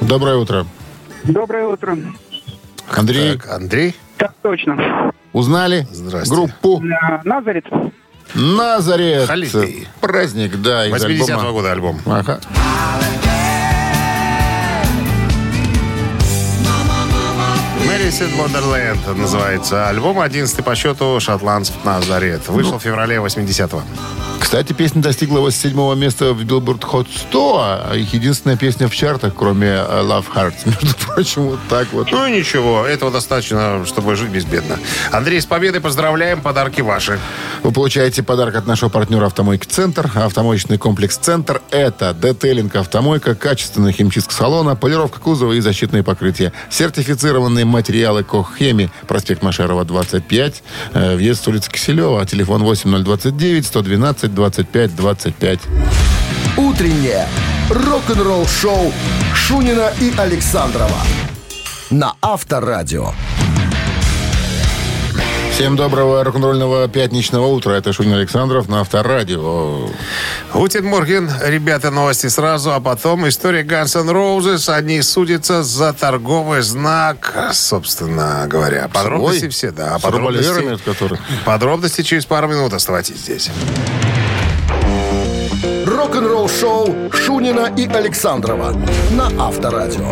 [0.07, 0.67] Доброе утро.
[1.25, 1.97] Доброе утро.
[2.95, 5.13] Андрей, Так, Андрей, Так точно.
[5.33, 6.33] узнали Здрасте.
[6.35, 7.67] группу А, Назарет.
[9.29, 9.89] Холидей.
[10.01, 11.53] Праздник, да, из 80-го альбома.
[11.53, 12.01] года альбом.
[12.07, 12.41] Ага.
[17.87, 22.49] Мэрисид Wonderland называется альбом, 11 по счету «Шотландцев Назарет».
[22.49, 23.83] Вышел в феврале 80-го.
[24.47, 29.35] Кстати, песня достигла 87-го места в Billboard Hot 100, а их единственная песня в чартах,
[29.35, 30.55] кроме э, Love Hearts.
[30.67, 32.13] Между прочим, вот так вот.
[32.13, 34.79] Ну и ничего, этого достаточно, чтобы жить безбедно.
[35.11, 37.19] Андрей, с победой поздравляем, подарки ваши.
[37.63, 40.11] Вы получаете подарок от нашего партнера «Автомойки Центр».
[40.15, 46.53] Автомоечный комплекс «Центр»— это детейлинг автомойка, качественная химчистка салона, полировка кузова и защитные покрытия.
[46.71, 50.63] Сертифицированные материалы «Коххеми», проспект Машерова, 25,
[50.95, 55.61] э, въезд с улицы Киселева, телефон 8029 112 25 25.
[56.57, 57.29] Утреннее
[57.69, 58.93] рок-н-ролл-шоу
[59.35, 61.03] Шунина и Александрова
[61.91, 63.13] на Авторадио.
[65.57, 67.73] Всем доброго рок-н-ролльного пятничного утра.
[67.73, 69.89] Это Шунин Александров на Авторадио.
[70.53, 74.71] Guten Morgen, ребята, новости сразу, а потом история Guns N' Roses.
[74.71, 78.91] Они судятся за торговый знак, собственно говоря.
[78.93, 79.51] Подробности Свой?
[79.51, 79.93] все, да.
[79.93, 81.21] С от Подробности, которых...
[81.47, 82.75] подробности через пару минут.
[82.75, 83.49] Оставайтесь здесь.
[85.87, 88.75] Рок-н-ролл шоу Шунина и Александрова
[89.13, 90.11] на Авторадио.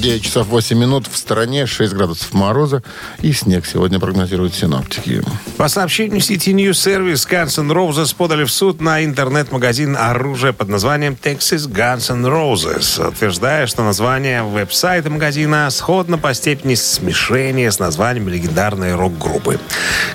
[0.00, 2.82] 9 часов 8 минут в стороне, 6 градусов мороза
[3.20, 5.22] и снег сегодня прогнозируют синоптики.
[5.58, 10.68] По сообщению сети News Service, Guns N' Roses подали в суд на интернет-магазин оружия под
[10.68, 17.78] названием Texas Guns N' Roses, утверждая, что название веб-сайта магазина сходно по степени смешения с
[17.78, 19.60] названием легендарной рок-группы.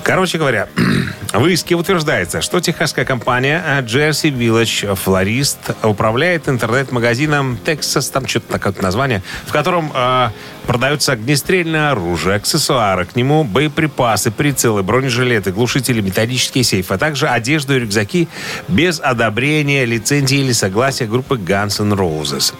[0.04, 0.68] Короче говоря,
[1.34, 8.74] в иске утверждается, что техасская компания Jersey Village Florist управляет интернет-магазином Texas, там что-то такое
[8.82, 10.30] название, в котором э,
[10.66, 17.76] продаются огнестрельное оружие, аксессуары к нему, боеприпасы, прицелы, бронежилеты, глушители, металлические сейфы, а также одежду
[17.76, 18.28] и рюкзаки
[18.68, 22.54] без одобрения, лицензии или согласия группы Guns N' Roses.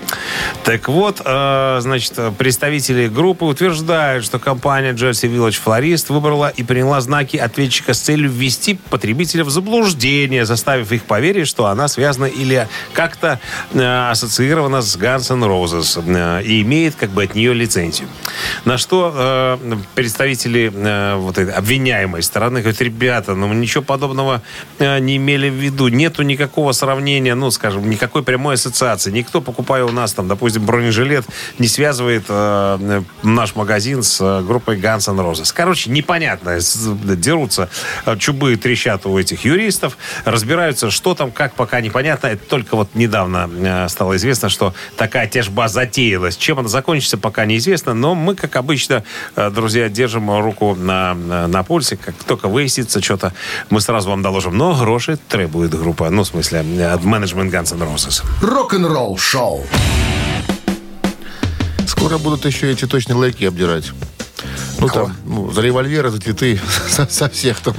[0.64, 7.02] Так вот, э, значит, представители группы утверждают, что компания Jersey Village Florist выбрала и приняла
[7.02, 12.68] знаки ответчика с целью ввести потребителя в заблуждение, заставив их поверить, что она связана или
[12.94, 13.40] как-то
[13.74, 17.95] э, ассоциирована с Guns N' Roses э, и имеет как бы от нее лицензию.
[18.66, 19.58] На что э,
[19.94, 24.42] представители э, вот этой обвиняемой стороны говорят, ребята, ну мы ничего подобного
[24.80, 25.88] э, не имели в виду.
[25.88, 29.12] Нету никакого сравнения, ну, скажем, никакой прямой ассоциации.
[29.12, 31.26] Никто, покупая у нас, там, допустим, бронежилет,
[31.60, 35.52] не связывает э, наш магазин с э, группой Guns N' Roses.
[35.54, 36.58] Короче, непонятно.
[37.16, 37.70] Дерутся
[38.06, 42.28] э, чубы, трещат у этих юристов, разбираются, что там, как, пока непонятно.
[42.28, 46.38] Это только вот недавно э, стало известно, что такая тяжба затеялась.
[46.38, 47.85] Чем она закончится, пока неизвестно.
[47.94, 49.04] Но мы, как обычно,
[49.36, 51.98] э, друзья, держим руку на, на, на пульсе.
[51.98, 53.34] Как только выяснится что-то,
[53.70, 54.58] мы сразу вам доложим.
[54.58, 56.10] Но гроши требует группа.
[56.10, 58.24] Ну, в смысле, э, менеджмент Guns N' Roses.
[58.42, 59.66] Рок-н-ролл шоу.
[61.88, 63.92] Скоро будут еще эти точные лайки обдирать.
[64.80, 67.76] Ну, там, ну, за револьверы, за цветы, со, со всех там.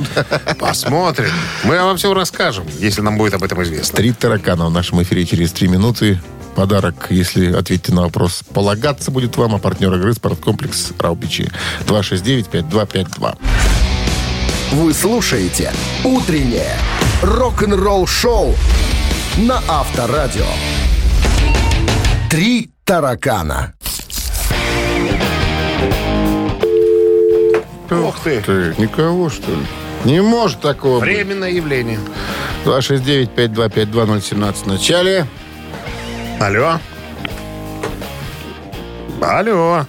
[0.58, 1.30] Посмотрим.
[1.64, 3.96] Мы вам все расскажем, если нам будет об этом известно.
[3.96, 6.20] Три таракана в нашем эфире через три минуты.
[6.56, 11.50] Подарок, если ответите на вопрос, полагаться будет вам, а партнер игры «Спорткомплекс Раупичи».
[11.86, 13.38] 269-5252.
[14.72, 15.70] Вы слушаете
[16.02, 16.74] «Утреннее
[17.22, 18.54] рок-н-ролл шоу»
[19.36, 20.46] на Авторадио.
[22.30, 23.74] Три таракана.
[27.90, 28.40] Ух ты.
[28.40, 29.66] Ты, никого, что ли?
[30.06, 31.08] Не может такого быть.
[31.08, 31.98] Временное явление.
[32.64, 35.26] 269-5252-017 в начале.
[36.40, 36.78] Алло.
[39.22, 39.86] Алло.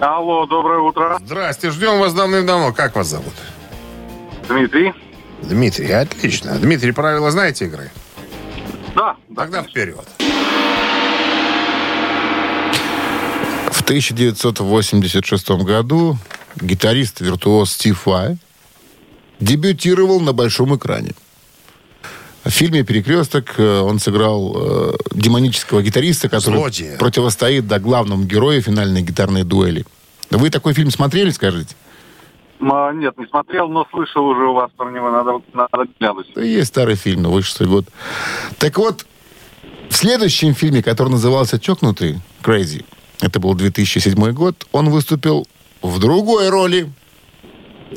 [0.00, 1.18] Алло, доброе утро.
[1.24, 2.72] Здрасте, ждем вас давным-давно.
[2.72, 3.34] Как вас зовут?
[4.48, 4.94] Дмитрий.
[5.42, 6.58] Дмитрий, отлично.
[6.58, 7.90] Дмитрий, правила знаете игры?
[8.94, 10.06] Да, Тогда вперед.
[13.70, 16.16] В 1986 году
[16.56, 18.38] гитарист-виртуоз Стив Вай
[19.38, 21.12] дебютировал на большом экране.
[22.44, 26.96] В фильме «Перекресток» э, он сыграл э, демонического гитариста, который Злодея.
[26.96, 29.84] противостоит да, главному герою финальной гитарной дуэли.
[30.30, 31.74] Вы такой фильм смотрели, скажите?
[32.60, 36.26] А, нет, не смотрел, но слышал уже у вас про него, надо, надо глянуть.
[36.34, 37.86] Да Есть старый фильм, но вышел год.
[38.58, 39.06] Так вот,
[39.88, 42.84] в следующем фильме, который назывался «Чокнутый», «Crazy»,
[43.20, 45.46] это был 2007 год, он выступил
[45.82, 46.90] в другой роли,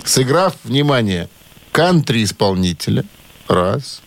[0.04, 1.30] сыграв, внимание,
[1.72, 3.06] кантри-исполнителя,
[3.48, 4.02] раз,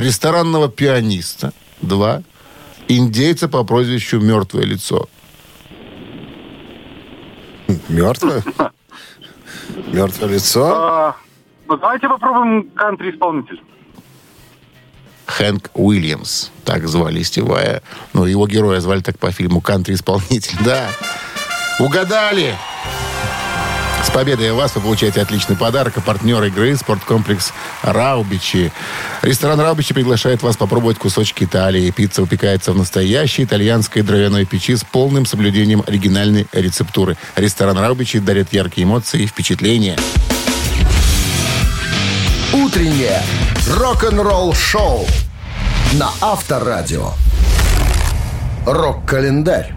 [0.00, 2.22] ресторанного пианиста, два,
[2.88, 5.08] индейца по прозвищу «Мертвое лицо».
[7.88, 8.42] Мертвое?
[9.92, 10.74] Мертвое лицо?
[10.74, 11.16] А,
[11.66, 13.60] ну, давайте попробуем кантри-исполнитель.
[15.26, 16.50] Хэнк Уильямс.
[16.64, 17.82] Так звали Стивая.
[18.12, 20.58] Ну, его героя звали так по фильму «Кантри-исполнитель».
[20.64, 20.88] Да.
[21.80, 22.54] Угадали!
[24.06, 25.94] С победой вас вы получаете отличный подарок.
[25.96, 28.72] А партнер игры «Спорткомплекс Раубичи».
[29.22, 31.90] Ресторан Раубичи приглашает вас попробовать кусочки Италии.
[31.90, 37.16] Пицца упекается в настоящей итальянской дровяной печи с полным соблюдением оригинальной рецептуры.
[37.36, 39.96] Ресторан Раубичи дарит яркие эмоции и впечатления.
[42.52, 43.20] Утреннее
[43.68, 45.06] рок-н-ролл шоу
[45.94, 47.12] на Авторадио.
[48.66, 49.74] Рок-календарь.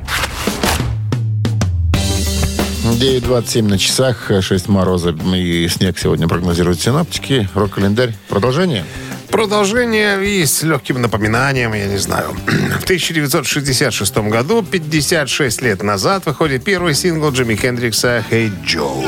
[2.95, 7.49] 9.27 на часах, 6 мороза и снег сегодня прогнозируют синаптики.
[7.53, 8.13] Рок-календарь.
[8.29, 8.85] Продолжение?
[9.29, 12.35] Продолжение и с легким напоминанием, я не знаю.
[12.79, 19.05] В 1966 году, 56 лет назад, выходит первый сингл Джимми Хендрикса «Hey Joe».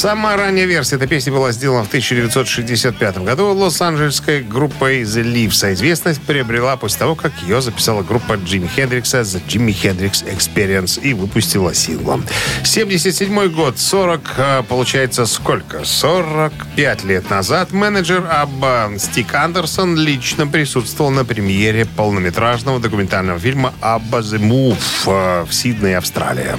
[0.00, 5.74] Самая ранняя версия этой песни была сделана в 1965 году лос-анджелесской группой The Leaves, а
[5.74, 11.12] известность приобрела после того, как ее записала группа Джимми Хендрикса The Jimi Hendrix Experience и
[11.12, 12.24] выпустила синглом.
[12.64, 15.84] 77 год, 40, а, получается, сколько?
[15.84, 24.20] 45 лет назад менеджер Абба Стик Андерсон лично присутствовал на премьере полнометражного документального фильма «Абба
[24.20, 24.78] The Move»
[25.08, 26.56] а, в Сиднее, Австралия.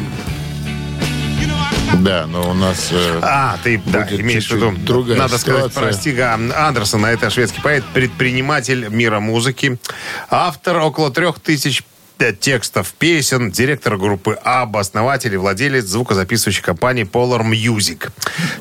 [2.04, 2.89] Да, но у нас...
[2.91, 5.82] э, А, ты да, имеешь в виду, другая надо сказать ситуация.
[5.82, 7.08] про Стига Андерсона.
[7.08, 9.78] Это шведский поэт, предприниматель мира музыки,
[10.30, 11.84] автор около трех тысяч
[12.32, 18.12] текстов песен, директор группы АББА, основатель и владелец звукозаписывающей компании Polar Music.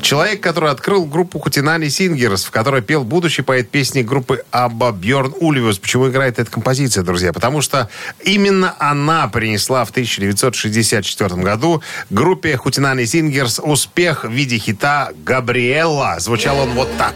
[0.01, 5.35] Человек, который открыл группу Кутинани Сингерс, в которой пел будущий поэт песни группы АББА Бьорн
[5.39, 5.79] Ульвиус.
[5.79, 7.35] Почему играет эта композиция, друзья?
[7.35, 7.91] Потому что
[8.25, 16.17] именно она принесла в 1964 году группе Хутинани Сингерс успех в виде хита «Габриэлла».
[16.19, 17.15] Звучал он вот так.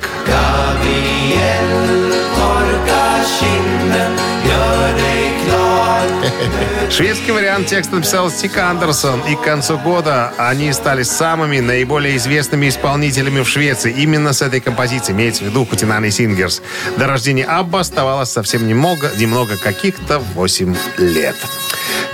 [6.90, 12.68] Шведский вариант текста написал Стик Андерсон, и к концу года они стали самыми наиболее известными
[12.68, 13.92] исполнителями в Швеции.
[13.92, 16.62] Именно с этой композицией, имеется в виду Хутинани Сингерс.
[16.96, 21.36] До рождения Абба оставалось совсем немного, немного каких-то 8 лет.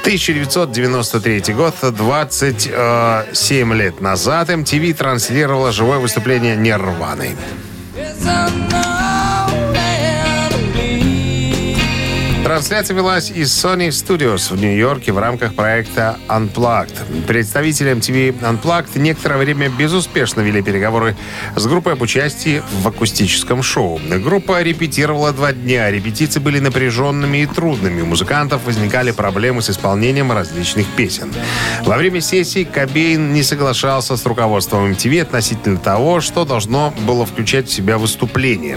[0.02, 7.36] 1993 год, 27 лет назад, MTV транслировала живое выступление Нирваны.
[12.50, 17.24] Трансляция велась из Sony Studios в Нью-Йорке в рамках проекта Unplugged.
[17.28, 21.16] Представители MTV Unplugged некоторое время безуспешно вели переговоры
[21.54, 24.00] с группой об участии в акустическом шоу.
[24.18, 25.92] Группа репетировала два дня.
[25.92, 28.02] Репетиции были напряженными и трудными.
[28.02, 31.32] У музыкантов возникали проблемы с исполнением различных песен.
[31.84, 37.68] Во время сессии Кобейн не соглашался с руководством MTV относительно того, что должно было включать
[37.68, 38.76] в себя выступление.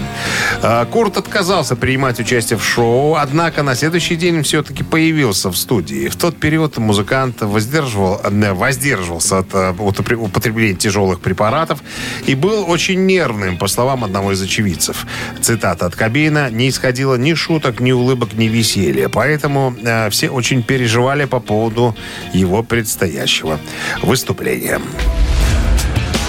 [0.62, 6.08] А, Курт отказался принимать участие в шоу, однако на следующий день все-таки появился в студии.
[6.08, 11.82] В тот период музыкант воздерживал, э, воздерживался от э, употре- употребления тяжелых препаратов
[12.26, 15.06] и был очень нервным, по словам одного из очевидцев.
[15.40, 20.62] Цитата от Кобейна «Не исходило ни шуток, ни улыбок, ни веселья, поэтому э, все очень
[20.62, 21.96] переживали по поводу
[22.32, 23.58] его предстоящего
[24.02, 24.80] выступления».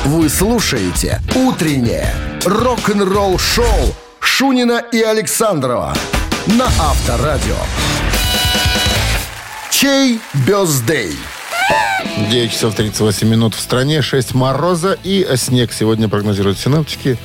[0.06, 2.14] Вы слушаете «Утреннее
[2.46, 5.94] рок-н-ролл-шоу» Шунина и Александрова
[6.48, 7.56] на Авторадио.
[9.72, 11.16] Чей бездей?
[12.30, 17.18] 9 часов 38 минут в стране, 6 мороза и снег сегодня прогнозируют синоптики.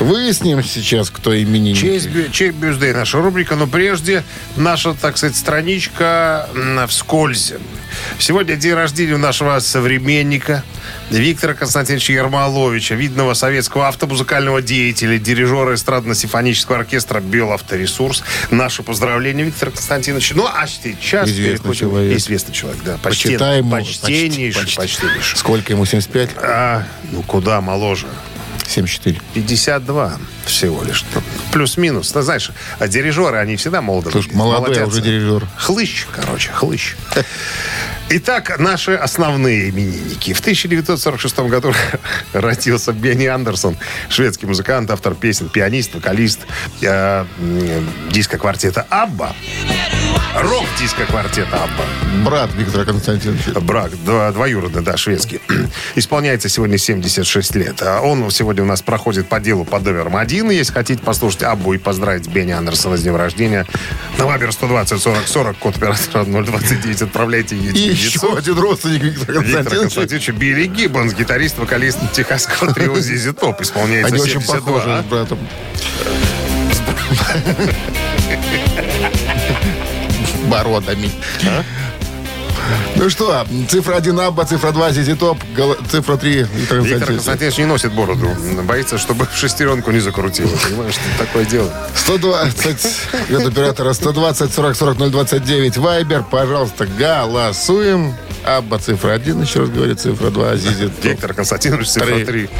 [0.00, 1.80] Выясним сейчас, кто именинник.
[1.80, 4.24] Честь, бю- чей бюздей наша рубрика, но прежде
[4.56, 6.48] наша, так сказать, страничка
[6.88, 7.52] вскользь.
[8.18, 10.64] Сегодня день рождения у нашего современника
[11.10, 18.24] Виктора Константиновича Ермоловича, видного советского автомузыкального деятеля, дирижера эстрадно-симфонического оркестра «Белавторесурс».
[18.50, 20.32] Наше поздравление, Виктор Константинович.
[20.34, 21.28] Ну, а сейчас...
[21.28, 22.18] Известный переходим- человек.
[22.18, 22.94] Известный человек, да.
[22.94, 23.00] Почтен-
[23.32, 23.70] Почитаем.
[23.70, 25.38] Почтеннейший, Почти- почтеннейший.
[25.38, 26.30] Сколько ему, 75?
[26.36, 28.06] А, ну, куда моложе?
[28.66, 29.20] 74.
[29.34, 31.04] 52 всего лишь.
[31.14, 32.10] Ну, Плюс-минус.
[32.10, 34.10] Ты знаешь, а дирижеры, они всегда молоды.
[34.10, 35.46] Слушай, молодой, а уже дирижер.
[35.58, 36.94] Хлыщ, короче, хлыщ.
[38.10, 40.34] Итак, наши основные именинники.
[40.34, 41.72] В 1946 году
[42.32, 43.76] родился Бенни Андерсон,
[44.08, 46.40] шведский музыкант, автор песен, пианист, вокалист
[46.82, 47.24] э,
[48.12, 49.34] диско-квартета «Абба».
[50.36, 51.84] Рок-диско-квартета «Абба».
[52.30, 53.58] Брат Виктора Константиновича.
[53.60, 55.40] Брак, два- двоюродный, да, шведский.
[55.94, 57.82] Исполняется сегодня 76 лет.
[57.82, 60.50] А Он сегодня у нас проходит по делу под номером один.
[60.50, 63.66] Если хотите послушать Аббу и поздравить Бенни Андерсона с днем рождения,
[64.18, 67.93] на Вайбер 120 40 40, код оператора 029, отправляйте единицу.
[67.94, 69.80] Еще один родственник Виктора Виктора Константиновича.
[69.80, 73.60] Константиновича Билли Гиббонс, гитарист, вокалист техасского трио Зизи Топ.
[73.60, 74.72] Исполняется Они очень 72.
[74.72, 75.38] похожи с братом.
[80.48, 81.10] Бородами.
[82.96, 87.06] Ну что, цифра 1 Абба, цифра 2 Зизи Топ, гол- цифра 3 Виктор Константинович.
[87.06, 88.28] Константинович не носит бороду.
[88.64, 90.50] Боится, чтобы шестеренку не закрутило.
[90.68, 91.70] Понимаешь, что такое дело?
[91.96, 92.86] 120,
[93.30, 98.14] от оператора 120 40 40 029 Вайбер, пожалуйста, голосуем.
[98.44, 101.04] Абба цифра 1, еще раз говорю, цифра 2, Зизи Топ.
[101.04, 102.24] Виктор Константинович, цифра Три.
[102.24, 102.50] 3.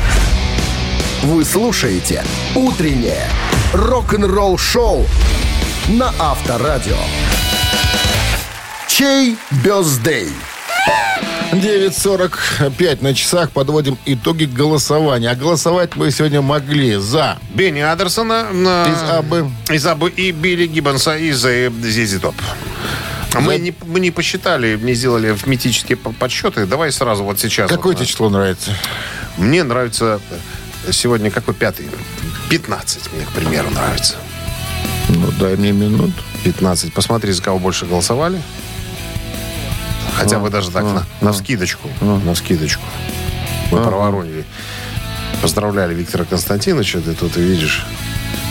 [1.24, 2.22] Вы слушаете
[2.54, 3.30] «Утреннее
[3.72, 5.06] рок-н-ролл-шоу»
[5.88, 6.96] на Авторадио.
[8.98, 10.28] Чей бездей?
[11.52, 15.30] 9.45 на часах подводим итоги голосования.
[15.30, 19.50] А голосовать мы сегодня могли за Бенни Адерсона на- Из Аббы.
[19.68, 22.36] из Аббы и Билли Гиббонса из э, Зизи Топ.
[23.34, 26.66] А Мы не, мы не посчитали, не сделали арифметические по- подсчеты.
[26.66, 27.68] Давай сразу вот сейчас.
[27.68, 28.76] Какое вот, тебе число нравится?
[29.38, 30.20] Мне нравится
[30.86, 31.88] э, сегодня какой пятый?
[32.48, 34.14] 15 мне, к примеру, нравится.
[35.08, 36.12] Ну, дай мне минут.
[36.44, 36.92] 15.
[36.94, 38.40] Посмотри, за кого больше голосовали.
[40.16, 41.88] Хотя бы даже так, на, на вскидочку.
[42.00, 42.82] На вскидочку.
[43.70, 44.44] Мы проворонили.
[45.42, 47.84] Поздравляли Виктора Константиновича, ты тут видишь.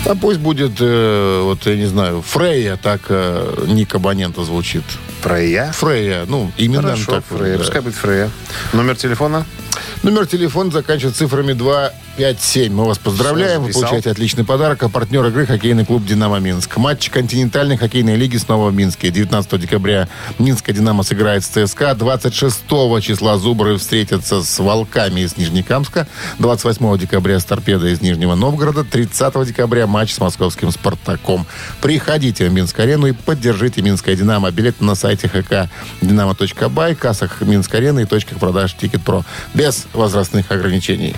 [0.06, 4.84] А пусть будет, э, вот я не знаю, Фрейя, так э, ник абонента звучит.
[5.22, 5.72] Фрея.
[5.72, 7.24] Фрейя, ну, именно Хорошо, так.
[7.24, 7.54] Фрея.
[7.54, 7.58] да.
[7.58, 8.30] Пускай будет Фрея.
[8.74, 9.46] Номер телефона?
[10.04, 12.70] Номер телефона заканчивается цифрами 257.
[12.70, 13.62] Мы вас поздравляем.
[13.62, 14.82] Вы получаете отличный подарок.
[14.82, 16.76] А партнер игры хоккейный клуб «Динамо Минск».
[16.76, 19.08] Матч континентальной хоккейной лиги снова в Минске.
[19.08, 21.94] 19 декабря Минская «Динамо» сыграет с ЦСКА.
[21.94, 22.64] 26
[23.00, 26.06] числа «Зубры» встретятся с «Волками» из Нижнекамска.
[26.38, 28.84] 28 декабря с «Торпедо» из Нижнего Новгорода.
[28.84, 31.46] 30 декабря матч с московским «Спартаком».
[31.80, 34.50] Приходите в Минск-арену и поддержите «Минское Динамо».
[34.50, 35.70] Билеты на сайте хк
[36.02, 39.24] dinamo.by, кассах Минск-арены и точках продаж «Ticketpro».
[39.54, 41.14] Без возрастных ограничений.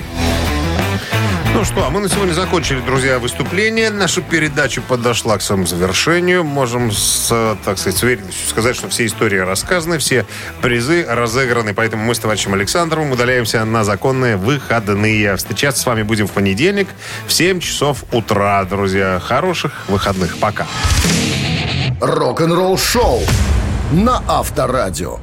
[1.57, 3.89] Ну что, а мы на сегодня закончили, друзья, выступление.
[3.89, 6.45] Наша передача подошла к своему завершению.
[6.45, 10.27] Можем, с, так сказать, с уверенностью сказать, что все истории рассказаны, все
[10.61, 11.72] призы разыграны.
[11.72, 15.35] Поэтому мы с товарищем Александровым удаляемся на законные выходные.
[15.37, 16.89] Встречаться с вами будем в понедельник
[17.27, 19.18] в 7 часов утра, друзья.
[19.18, 20.37] Хороших выходных.
[20.37, 20.66] Пока.
[22.03, 23.22] Рок-н-ролл шоу
[23.93, 25.20] на Авторадио.